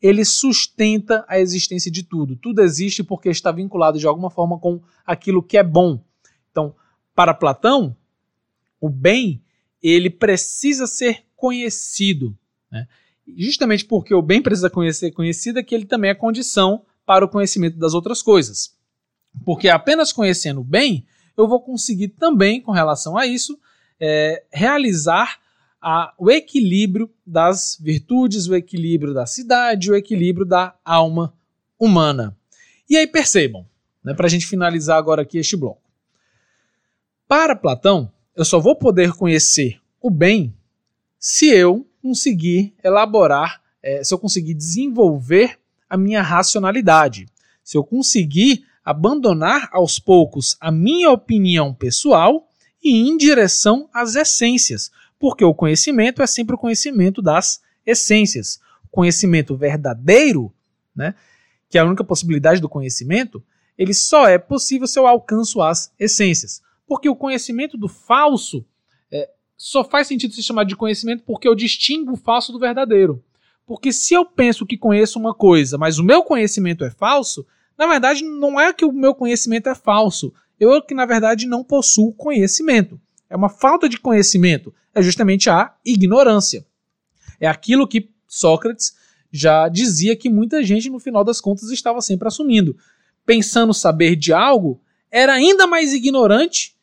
[0.00, 2.36] ele sustenta a existência de tudo.
[2.36, 6.00] Tudo existe porque está vinculado de alguma forma com aquilo que é bom.
[6.52, 6.76] Então,
[7.12, 7.96] para Platão,
[8.80, 9.42] o bem
[9.82, 12.38] ele precisa ser conhecido.
[12.70, 12.86] Né?
[13.26, 17.28] Justamente porque o bem precisa ser conhecido é que ele também é condição para o
[17.28, 18.74] conhecimento das outras coisas.
[19.44, 21.06] Porque apenas conhecendo o bem,
[21.36, 23.58] eu vou conseguir também, com relação a isso,
[23.98, 25.38] é, realizar
[25.80, 31.34] a, o equilíbrio das virtudes, o equilíbrio da cidade, o equilíbrio da alma
[31.78, 32.36] humana.
[32.88, 33.66] E aí percebam,
[34.02, 35.82] né, para a gente finalizar agora aqui este bloco.
[37.26, 40.54] Para Platão, eu só vou poder conhecer o bem
[41.18, 47.24] se eu conseguir elaborar, é, se eu conseguir desenvolver a minha racionalidade,
[47.62, 52.46] se eu conseguir abandonar aos poucos a minha opinião pessoal
[52.82, 58.60] e ir em direção às essências, porque o conhecimento é sempre o conhecimento das essências.
[58.84, 60.52] O conhecimento verdadeiro,
[60.94, 61.14] né,
[61.70, 63.42] que é a única possibilidade do conhecimento,
[63.78, 66.60] ele só é possível se eu alcanço as essências.
[66.86, 68.62] Porque o conhecimento do falso
[69.56, 73.22] só faz sentido se chamar de conhecimento porque eu distingo o falso do verdadeiro.
[73.66, 77.46] Porque se eu penso que conheço uma coisa, mas o meu conhecimento é falso,
[77.78, 81.64] na verdade não é que o meu conhecimento é falso, eu que na verdade não
[81.64, 83.00] possuo conhecimento.
[83.30, 86.64] É uma falta de conhecimento é justamente a ignorância.
[87.40, 88.94] É aquilo que Sócrates
[89.30, 92.76] já dizia que muita gente, no final das contas, estava sempre assumindo.
[93.26, 96.76] Pensando saber de algo, era ainda mais ignorante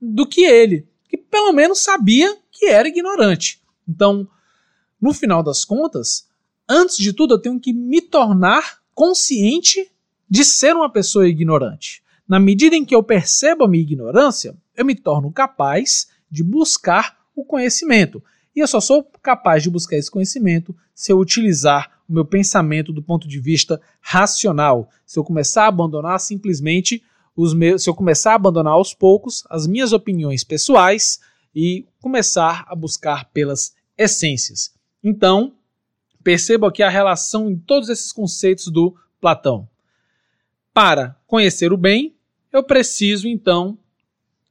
[0.00, 3.60] do que ele, que pelo menos sabia que era ignorante.
[3.88, 4.28] Então,
[5.00, 6.28] no final das contas,
[6.68, 9.90] antes de tudo, eu tenho que me tornar consciente
[10.28, 12.02] de ser uma pessoa ignorante.
[12.28, 17.16] Na medida em que eu percebo a minha ignorância, eu me torno capaz de buscar
[17.34, 18.22] o conhecimento.
[18.54, 22.92] E eu só sou capaz de buscar esse conhecimento se eu utilizar o meu pensamento
[22.92, 24.90] do ponto de vista racional.
[25.06, 27.02] Se eu começar a abandonar simplesmente
[27.54, 31.20] meus, se eu começar a abandonar aos poucos as minhas opiniões pessoais
[31.54, 34.74] e começar a buscar pelas essências.
[35.02, 35.54] Então,
[36.22, 39.68] perceba aqui a relação em todos esses conceitos do Platão.
[40.74, 42.14] Para conhecer o bem,
[42.52, 43.78] eu preciso então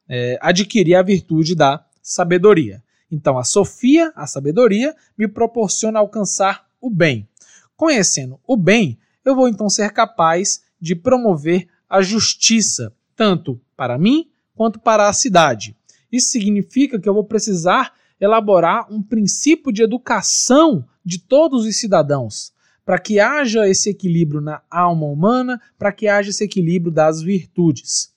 [0.08, 2.84] é, adquirir a virtude da sabedoria.
[3.12, 7.28] Então, a sofia, a sabedoria, me proporciona alcançar o bem.
[7.76, 14.30] Conhecendo o bem, eu vou então ser capaz de promover a justiça, tanto para mim
[14.56, 15.76] quanto para a cidade.
[16.12, 22.52] Isso significa que eu vou precisar elaborar um princípio de educação de todos os cidadãos,
[22.86, 28.12] para que haja esse equilíbrio na alma humana, para que haja esse equilíbrio das virtudes.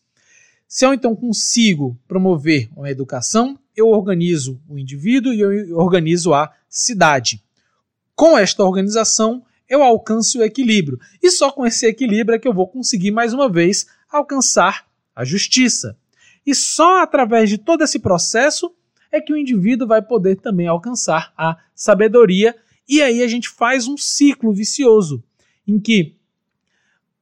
[0.66, 6.52] Se eu então consigo promover uma educação, eu organizo o indivíduo e eu organizo a
[6.68, 7.42] cidade.
[8.14, 10.98] Com esta organização, eu alcanço o equilíbrio.
[11.22, 15.24] E só com esse equilíbrio é que eu vou conseguir, mais uma vez, alcançar a
[15.24, 15.96] justiça.
[16.44, 18.74] E só através de todo esse processo
[19.12, 22.56] é que o indivíduo vai poder também alcançar a sabedoria.
[22.88, 25.22] E aí a gente faz um ciclo vicioso
[25.66, 26.16] em que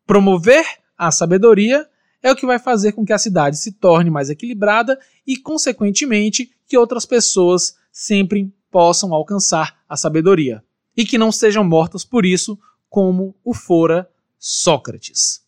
[0.06, 0.64] promover
[0.96, 1.86] a sabedoria
[2.22, 6.50] é o que vai fazer com que a cidade se torne mais equilibrada e, consequentemente,
[6.66, 10.62] que outras pessoas sempre possam alcançar a sabedoria
[10.98, 12.58] e que não sejam mortas por isso,
[12.90, 15.46] como o fora Sócrates.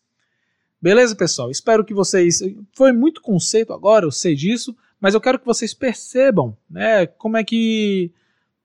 [0.81, 1.51] Beleza, pessoal?
[1.51, 2.39] Espero que vocês.
[2.73, 7.35] Foi muito conceito agora, eu sei disso, mas eu quero que vocês percebam né, como
[7.35, 8.13] é que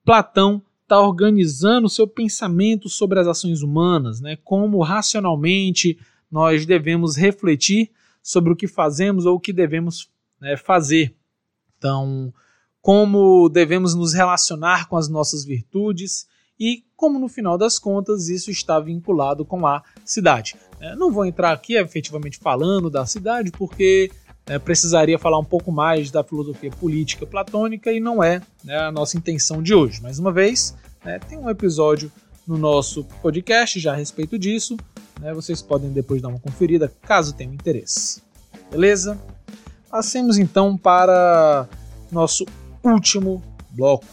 [0.05, 5.99] Platão está organizando o seu pensamento sobre as ações humanas, né, como racionalmente
[6.31, 7.91] nós devemos refletir
[8.23, 10.09] sobre o que fazemos ou o que devemos
[10.41, 11.17] né, fazer.
[11.77, 12.33] Então,
[12.81, 16.29] como devemos nos relacionar com as nossas virtudes
[16.59, 20.57] e como no final das contas isso está vinculado com a cidade.
[20.81, 24.11] É, não vou entrar aqui efetivamente falando da cidade, porque
[24.47, 28.93] é, precisaria falar um pouco mais da filosofia política platônica e não é né, a
[28.93, 30.01] nossa intenção de hoje.
[30.01, 32.11] Mais uma vez, né, tem um episódio
[32.47, 34.77] no nosso podcast já a respeito disso.
[35.21, 38.23] Né, vocês podem depois dar uma conferida caso tenham interesse.
[38.71, 39.19] Beleza?
[39.91, 41.69] Passemos então para
[42.11, 42.47] nosso
[42.85, 44.07] último bloco.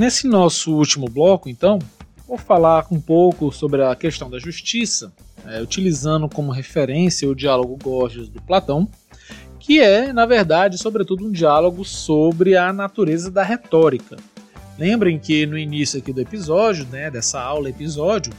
[0.00, 1.78] Nesse nosso último bloco, então,
[2.26, 5.12] vou falar um pouco sobre a questão da justiça,
[5.44, 8.88] é, utilizando como referência o diálogo Gorgias do Platão,
[9.58, 14.16] que é, na verdade, sobretudo um diálogo sobre a natureza da retórica.
[14.78, 18.32] Lembrem que no início aqui do episódio, né, dessa aula episódio,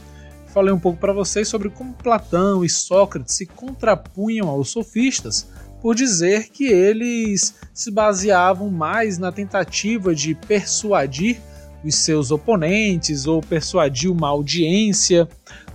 [0.48, 5.48] falei um pouco para vocês sobre como Platão e Sócrates se contrapunham aos sofistas
[5.80, 11.40] por dizer que eles se baseavam mais na tentativa de persuadir
[11.84, 15.28] os seus oponentes ou persuadir uma audiência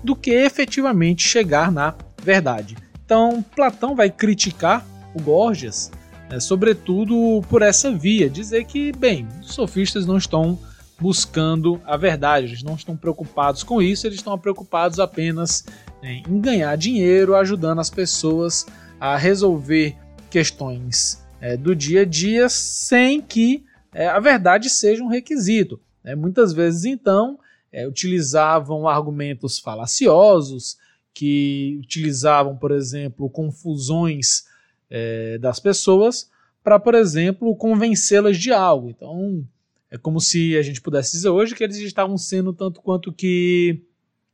[0.03, 2.76] do que efetivamente chegar na verdade.
[3.05, 5.91] Então, Platão vai criticar o Gorgias,
[6.30, 10.60] né, sobretudo por essa via, dizer que, bem, os sofistas não estão
[10.99, 15.64] buscando a verdade, eles não estão preocupados com isso, eles estão preocupados apenas
[16.01, 18.66] né, em ganhar dinheiro, ajudando as pessoas
[18.99, 19.95] a resolver
[20.30, 25.80] questões é, do dia a dia sem que é, a verdade seja um requisito.
[26.03, 26.15] Né?
[26.15, 27.39] Muitas vezes, então,
[27.71, 30.77] é, utilizavam argumentos falaciosos,
[31.13, 34.45] que utilizavam, por exemplo, confusões
[34.89, 36.29] é, das pessoas
[36.63, 38.89] para, por exemplo, convencê-las de algo.
[38.91, 39.43] Então,
[39.89, 43.81] é como se a gente pudesse dizer hoje que eles estavam sendo tanto quanto que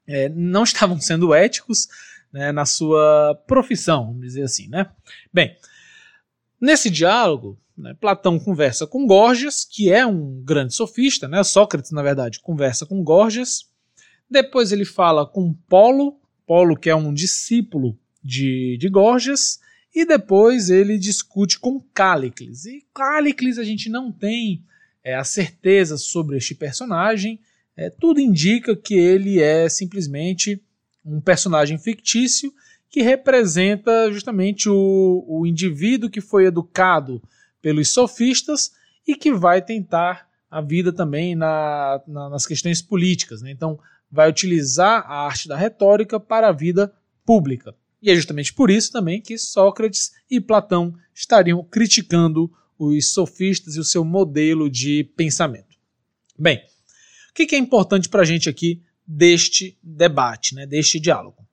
[0.06, 1.88] é, não estavam sendo éticos
[2.34, 4.90] né, na sua profissão, vamos dizer assim, né?
[5.32, 5.56] Bem,
[6.60, 7.96] nesse diálogo, né?
[8.00, 11.44] Platão conversa com Gorgias, que é um grande sofista, né?
[11.44, 13.70] Sócrates, na verdade, conversa com Gorgias.
[14.30, 19.60] Depois ele fala com Polo, Polo que é um discípulo de, de Gorgias,
[19.94, 22.66] e depois ele discute com Cálicles.
[22.66, 24.64] E Cálicles a gente não tem
[25.04, 27.40] é, a certeza sobre este personagem,
[27.76, 30.62] é, tudo indica que ele é simplesmente
[31.04, 32.54] um personagem fictício
[32.90, 37.22] que representa justamente o, o indivíduo que foi educado
[37.64, 38.74] pelos sofistas
[39.08, 43.42] e que vai tentar a vida também na, na, nas questões políticas.
[43.42, 43.50] Né?
[43.50, 43.80] Então,
[44.12, 46.94] vai utilizar a arte da retórica para a vida
[47.26, 47.74] pública.
[48.02, 53.80] E é justamente por isso também que Sócrates e Platão estariam criticando os sofistas e
[53.80, 55.78] o seu modelo de pensamento.
[56.38, 56.62] Bem,
[57.30, 61.48] o que é importante para a gente aqui deste debate, né, deste diálogo?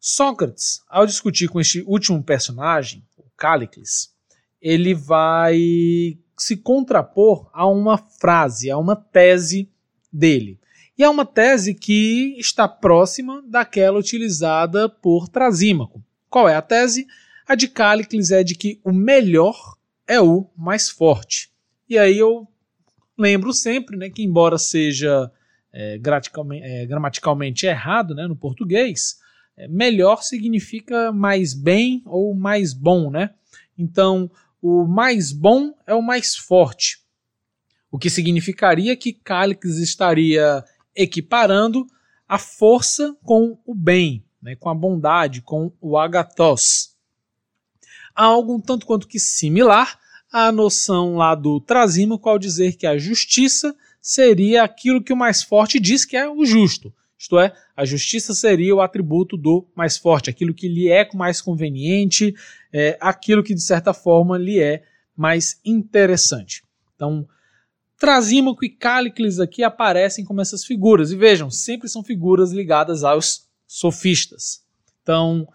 [0.00, 4.12] Sócrates, ao discutir com este último personagem, o Cálicles,
[4.60, 9.70] ele vai se contrapor a uma frase, a uma tese
[10.12, 10.58] dele.
[10.96, 16.02] E é uma tese que está próxima daquela utilizada por Trasímaco.
[16.28, 17.06] Qual é a tese?
[17.46, 21.50] A de Cálicles é de que o melhor é o mais forte.
[21.88, 22.46] E aí eu
[23.16, 25.30] lembro sempre né, que, embora seja
[25.72, 29.18] é, é, gramaticalmente errado né, no português,
[29.56, 33.30] é, melhor significa mais bem ou mais bom, né?
[33.76, 34.30] Então,
[34.60, 36.98] o mais bom é o mais forte,
[37.90, 41.86] o que significaria que Cálix estaria equiparando
[42.26, 46.94] a força com o bem, né, com a bondade, com o agathos.
[48.14, 49.98] Há algo um tanto quanto que similar
[50.30, 55.42] à noção lá do Trasímaco ao dizer que a justiça seria aquilo que o mais
[55.42, 56.92] forte diz que é o justo.
[57.18, 61.40] Isto é, a justiça seria o atributo do mais forte, aquilo que lhe é mais
[61.40, 62.34] conveniente,
[62.72, 64.84] é, aquilo que de certa forma lhe é
[65.16, 66.62] mais interessante.
[66.94, 67.28] Então,
[67.98, 71.10] Trasímaco e Cállicles aqui aparecem como essas figuras.
[71.10, 74.62] E vejam, sempre são figuras ligadas aos sofistas.
[75.02, 75.48] Então,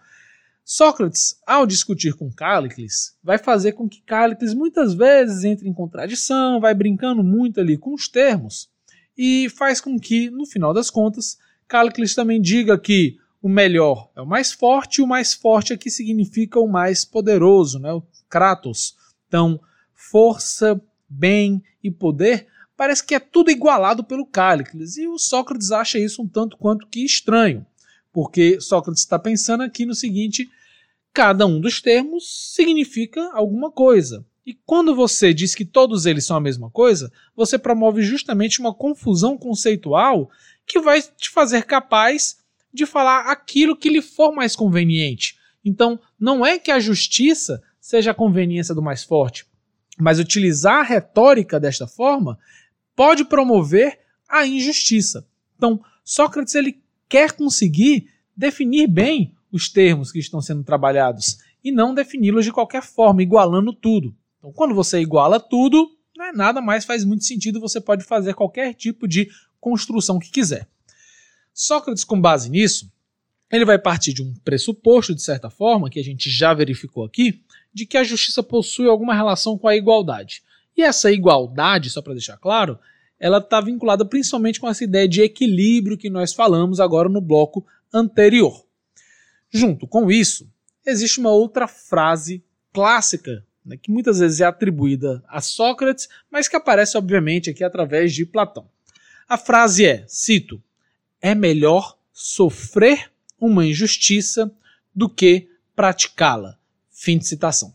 [0.62, 6.60] Sócrates, ao discutir com Cállicles, vai fazer com que Cállicles muitas vezes entre em contradição,
[6.60, 8.68] vai brincando muito ali com os termos
[9.16, 11.38] e faz com que, no final das contas,
[11.68, 15.90] Cállicles também diga que o melhor é o mais forte, e o mais forte aqui
[15.90, 17.92] significa o mais poderoso, né?
[17.92, 18.96] o Kratos.
[19.28, 19.60] Então,
[19.94, 22.46] força, bem e poder
[22.76, 26.86] parece que é tudo igualado pelo Cállicles, e o Sócrates acha isso um tanto quanto
[26.86, 27.64] que estranho,
[28.12, 30.48] porque Sócrates está pensando aqui no seguinte:
[31.12, 34.24] cada um dos termos significa alguma coisa.
[34.46, 38.74] E quando você diz que todos eles são a mesma coisa, você promove justamente uma
[38.74, 40.30] confusão conceitual
[40.66, 42.38] que vai te fazer capaz
[42.72, 45.38] de falar aquilo que lhe for mais conveniente.
[45.64, 49.46] Então, não é que a justiça seja a conveniência do mais forte,
[49.98, 52.38] mas utilizar a retórica desta forma
[52.96, 53.98] pode promover
[54.28, 55.26] a injustiça.
[55.56, 61.94] Então, Sócrates ele quer conseguir definir bem os termos que estão sendo trabalhados e não
[61.94, 64.14] defini-los de qualquer forma, igualando tudo.
[64.38, 68.74] Então, quando você iguala tudo, né, nada mais faz muito sentido, você pode fazer qualquer
[68.74, 69.30] tipo de
[69.64, 70.68] construção que quiser.
[71.54, 72.92] Sócrates, com base nisso,
[73.50, 77.40] ele vai partir de um pressuposto, de certa forma, que a gente já verificou aqui,
[77.72, 80.42] de que a justiça possui alguma relação com a igualdade.
[80.76, 82.78] E essa igualdade, só para deixar claro,
[83.18, 87.66] ela está vinculada principalmente com essa ideia de equilíbrio que nós falamos agora no bloco
[87.90, 88.66] anterior.
[89.50, 90.46] Junto com isso,
[90.84, 96.56] existe uma outra frase clássica né, que muitas vezes é atribuída a Sócrates, mas que
[96.56, 98.68] aparece obviamente aqui através de Platão.
[99.28, 100.62] A frase é, cito,
[101.20, 103.10] é melhor sofrer
[103.40, 104.50] uma injustiça
[104.94, 106.58] do que praticá-la.
[106.90, 107.74] Fim de citação.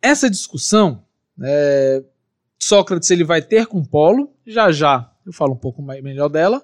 [0.00, 1.04] Essa discussão,
[1.42, 2.02] é,
[2.58, 6.62] Sócrates ele vai ter com Polo, já já eu falo um pouco mais, melhor dela.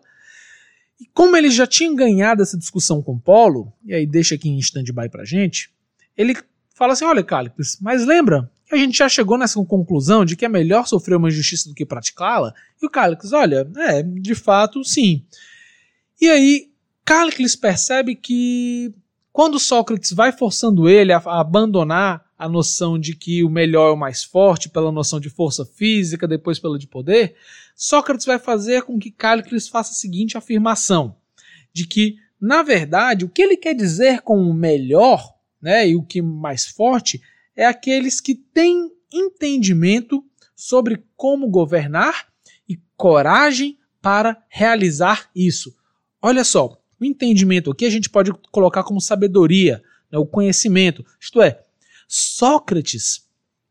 [0.99, 4.59] E como ele já tinha ganhado essa discussão com Polo, e aí deixa aqui em
[4.59, 5.71] stand-by pra gente,
[6.17, 6.37] ele
[6.75, 10.45] fala assim: olha, Cálips, mas lembra que a gente já chegou nessa conclusão de que
[10.45, 12.53] é melhor sofrer uma injustiça do que praticá-la?
[12.83, 15.25] E o Cálips, olha, é, de fato, sim.
[16.21, 16.71] E aí,
[17.05, 18.93] Cálices percebe que
[19.33, 23.93] quando Sócrates vai forçando ele a, a abandonar a noção de que o melhor é
[23.93, 27.37] o mais forte, pela noção de força física, depois pela de poder,
[27.75, 31.17] Sócrates vai fazer com que Cálices faça a seguinte afirmação:
[31.73, 36.03] de que, na verdade, o que ele quer dizer com o melhor né, e o
[36.03, 37.21] que mais forte
[37.57, 40.23] é aqueles que têm entendimento
[40.55, 42.29] sobre como governar
[42.69, 45.75] e coragem para realizar isso.
[46.21, 51.05] Olha só, o entendimento aqui a gente pode colocar como sabedoria, né, o conhecimento.
[51.21, 51.63] Isto é,
[52.07, 53.27] Sócrates,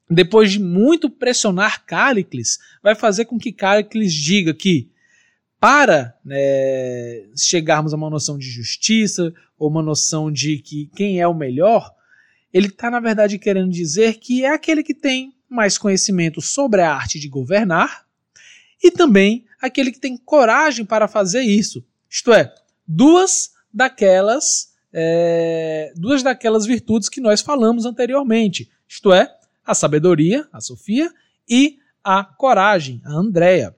[0.10, 4.92] depois de muito pressionar Cállicles, vai fazer com que Cállicles diga que
[5.60, 11.28] para né, chegarmos a uma noção de justiça ou uma noção de que quem é
[11.28, 11.95] o melhor,
[12.56, 16.94] ele está na verdade querendo dizer que é aquele que tem mais conhecimento sobre a
[16.94, 18.06] arte de governar
[18.82, 21.86] e também aquele que tem coragem para fazer isso.
[22.10, 22.56] Isto é,
[22.88, 29.30] duas daquelas é, duas daquelas virtudes que nós falamos anteriormente, isto é,
[29.66, 31.12] a sabedoria, a Sofia,
[31.50, 33.76] e a coragem, a Andréia.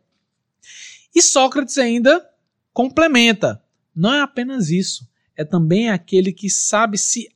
[1.15, 2.23] E Sócrates ainda
[2.71, 3.59] complementa:
[3.95, 7.27] não é apenas isso, é também aquele que sabe se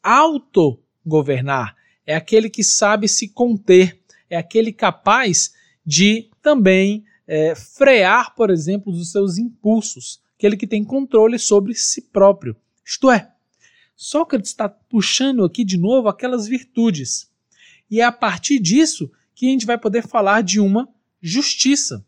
[1.01, 1.75] autogovernar,
[2.05, 3.99] é aquele que sabe se conter,
[4.29, 5.53] é aquele capaz
[5.85, 12.01] de também é, frear, por exemplo, os seus impulsos, aquele que tem controle sobre si
[12.01, 12.55] próprio.
[12.85, 13.31] Isto é,
[13.95, 17.29] Sócrates está puxando aqui de novo aquelas virtudes.
[17.89, 20.89] E é a partir disso que a gente vai poder falar de uma
[21.21, 22.03] justiça.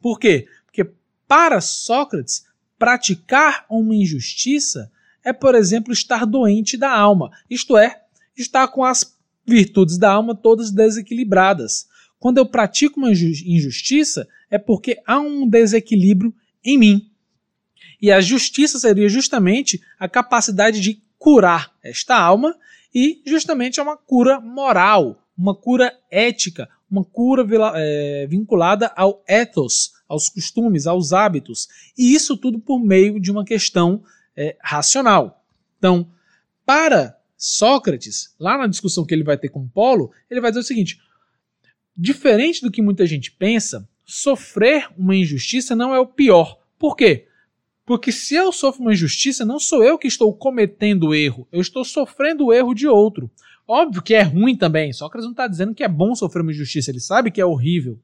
[0.00, 0.46] Por quê?
[0.66, 0.84] Porque
[1.26, 2.44] para Sócrates,
[2.78, 4.90] praticar uma injustiça
[5.24, 8.03] é, por exemplo, estar doente da alma, isto é,
[8.36, 9.16] estar com as
[9.46, 11.86] virtudes da alma todas desequilibradas.
[12.18, 17.10] Quando eu pratico uma injustiça, é porque há um desequilíbrio em mim.
[18.00, 22.56] E a justiça seria justamente a capacidade de curar esta alma
[22.94, 29.92] e justamente é uma cura moral, uma cura ética, uma cura é, vinculada ao ethos,
[30.08, 31.68] aos costumes, aos hábitos.
[31.98, 34.02] E isso tudo por meio de uma questão
[34.36, 35.44] é, racional.
[35.78, 36.08] Então,
[36.64, 40.66] para Sócrates, lá na discussão que ele vai ter com Polo, ele vai dizer o
[40.66, 40.98] seguinte:
[41.94, 46.58] diferente do que muita gente pensa, sofrer uma injustiça não é o pior.
[46.78, 47.28] Por quê?
[47.84, 51.60] Porque se eu sofro uma injustiça, não sou eu que estou cometendo o erro, eu
[51.60, 53.30] estou sofrendo o erro de outro.
[53.68, 56.90] Óbvio que é ruim também, Sócrates não está dizendo que é bom sofrer uma injustiça,
[56.90, 58.00] ele sabe que é horrível.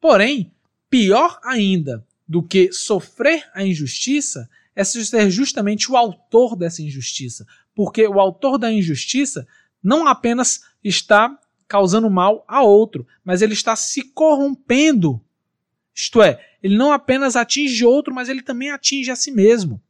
[0.00, 0.52] Porém,
[0.88, 4.48] pior ainda do que sofrer a injustiça
[4.78, 7.44] é ser justamente o autor dessa injustiça.
[7.78, 9.46] Porque o autor da injustiça
[9.80, 15.20] não apenas está causando mal a outro, mas ele está se corrompendo.
[15.94, 19.80] Isto é, ele não apenas atinge outro, mas ele também atinge a si mesmo.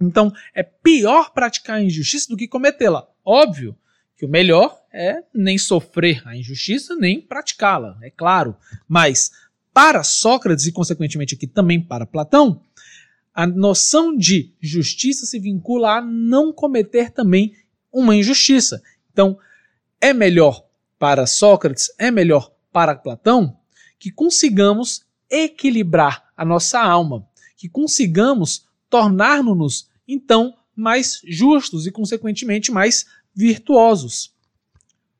[0.00, 3.08] Então, é pior praticar a injustiça do que cometê-la.
[3.24, 3.76] Óbvio
[4.16, 8.56] que o melhor é nem sofrer a injustiça, nem praticá-la, é claro.
[8.86, 9.32] Mas,
[9.74, 12.62] para Sócrates e, consequentemente, aqui também para Platão,
[13.34, 17.54] a noção de justiça se vincula a não cometer também
[17.92, 18.82] uma injustiça.
[19.12, 19.38] Então,
[20.00, 20.66] é melhor
[20.98, 23.56] para Sócrates, é melhor para Platão
[23.98, 27.26] que consigamos equilibrar a nossa alma,
[27.56, 34.34] que consigamos tornar-nos então mais justos e consequentemente mais virtuosos.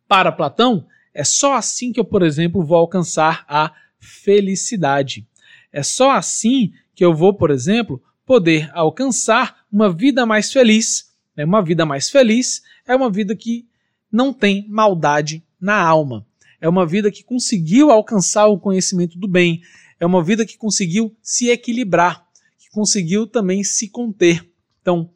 [0.07, 5.27] Para Platão, é só assim que eu, por exemplo, vou alcançar a felicidade.
[5.73, 11.11] É só assim que eu vou, por exemplo, poder alcançar uma vida mais feliz.
[11.36, 13.66] É Uma vida mais feliz é uma vida que
[14.11, 16.26] não tem maldade na alma.
[16.61, 19.62] É uma vida que conseguiu alcançar o conhecimento do bem.
[19.99, 22.26] É uma vida que conseguiu se equilibrar,
[22.59, 24.49] que conseguiu também se conter.
[24.80, 25.11] Então,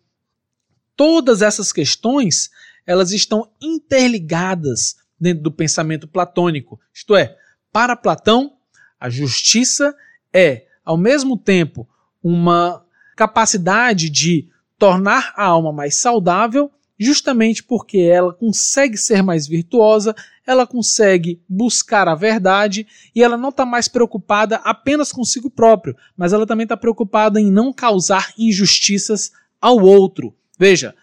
[0.97, 2.51] todas essas questões,
[2.87, 6.81] elas estão interligadas dentro do pensamento platônico.
[6.93, 7.37] Isto é,
[7.72, 8.57] para Platão,
[8.99, 9.95] a justiça
[10.33, 11.87] é, ao mesmo tempo,
[12.22, 12.84] uma
[13.16, 20.14] capacidade de tornar a alma mais saudável, justamente porque ela consegue ser mais virtuosa,
[20.47, 26.32] ela consegue buscar a verdade e ela não está mais preocupada apenas consigo próprio, mas
[26.32, 30.32] ela também está preocupada em não causar injustiças ao outro.
[30.57, 30.95] Veja,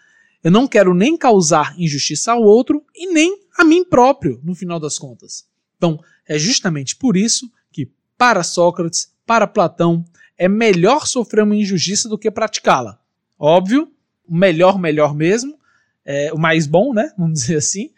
[0.42, 4.80] eu não quero nem causar injustiça ao outro e nem a mim próprio, no final
[4.80, 5.46] das contas.
[5.76, 10.04] Então, é justamente por isso que, para Sócrates, para Platão,
[10.36, 12.98] é melhor sofrer uma injustiça do que praticá-la.
[13.38, 13.90] Óbvio,
[14.26, 15.58] o melhor, melhor mesmo,
[16.04, 17.12] é, o mais bom, né?
[17.16, 17.90] Vamos dizer assim,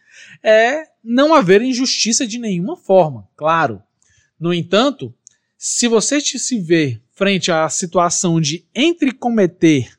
[0.43, 3.83] é não haver injustiça de nenhuma forma, claro.
[4.39, 5.15] No entanto,
[5.57, 9.97] se você se vê frente à situação de entre cometer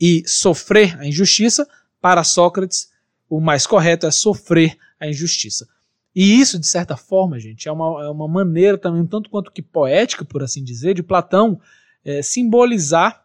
[0.00, 1.68] e sofrer a injustiça,
[2.00, 2.90] para Sócrates,
[3.28, 5.68] o mais correto é sofrer a injustiça.
[6.16, 9.60] E isso, de certa forma, gente, é uma, é uma maneira também, tanto quanto que
[9.60, 11.60] poética, por assim dizer, de Platão
[12.02, 13.22] é, simbolizar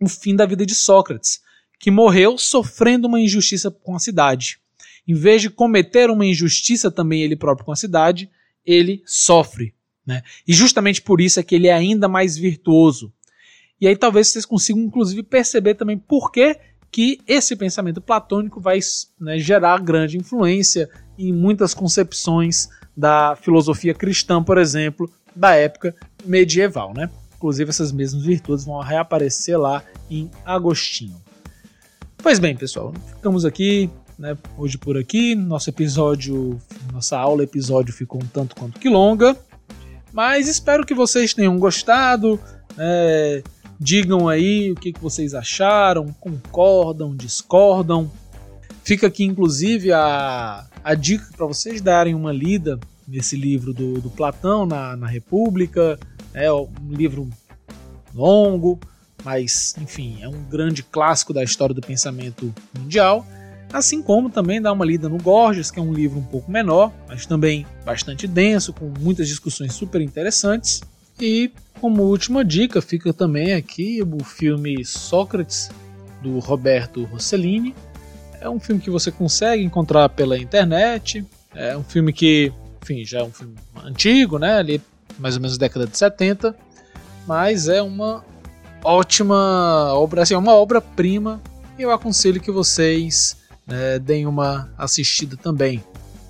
[0.00, 1.40] o fim da vida de Sócrates,
[1.78, 4.58] que morreu sofrendo uma injustiça com a cidade.
[5.06, 8.28] Em vez de cometer uma injustiça também ele próprio com a cidade,
[8.66, 9.72] ele sofre.
[10.04, 10.24] Né?
[10.44, 13.12] E justamente por isso é que ele é ainda mais virtuoso.
[13.80, 16.58] E aí talvez vocês consigam, inclusive, perceber também por que,
[16.92, 18.78] que esse pensamento platônico vai
[19.18, 26.92] né, gerar grande influência em muitas concepções da filosofia cristã, por exemplo, da época medieval,
[26.94, 27.08] né?
[27.36, 31.16] Inclusive essas mesmas virtudes vão reaparecer lá em Agostinho.
[32.18, 35.34] Pois bem, pessoal, ficamos aqui, né, hoje por aqui.
[35.34, 36.60] Nosso episódio,
[36.92, 39.36] nossa aula episódio ficou um tanto quanto que longa,
[40.12, 42.38] mas espero que vocês tenham gostado.
[42.78, 43.42] É,
[43.82, 48.08] digam aí o que, vocês acharam, concordam, discordam.
[48.84, 52.78] Fica aqui, inclusive, a, a dica para vocês darem uma lida
[53.08, 55.98] nesse livro do, do Platão na, na República.
[56.32, 57.28] É um livro
[58.14, 58.78] longo,
[59.24, 63.26] mas, enfim, é um grande clássico da história do pensamento mundial.
[63.72, 66.92] Assim como também dar uma lida no Gorgias, que é um livro um pouco menor,
[67.08, 70.82] mas também bastante denso, com muitas discussões super interessantes.
[71.20, 71.50] E
[71.80, 75.70] como última dica, fica também aqui o filme Sócrates,
[76.22, 77.74] do Roberto Rossellini,
[78.40, 81.24] é um filme que você consegue encontrar pela internet.
[81.54, 82.52] É um filme que,
[82.82, 83.54] enfim, já é um filme
[83.84, 84.56] antigo, né?
[84.56, 84.80] Ali
[85.18, 86.56] mais ou menos década de 70,
[87.26, 88.24] mas é uma
[88.82, 91.40] ótima obra, assim, é uma obra-prima.
[91.78, 93.36] E eu aconselho que vocês
[93.66, 95.82] né, deem uma assistida também.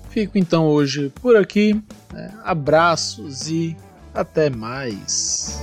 [0.09, 1.81] Fico então hoje por aqui.
[2.11, 2.31] Né?
[2.43, 3.75] Abraços e
[4.13, 5.59] até mais!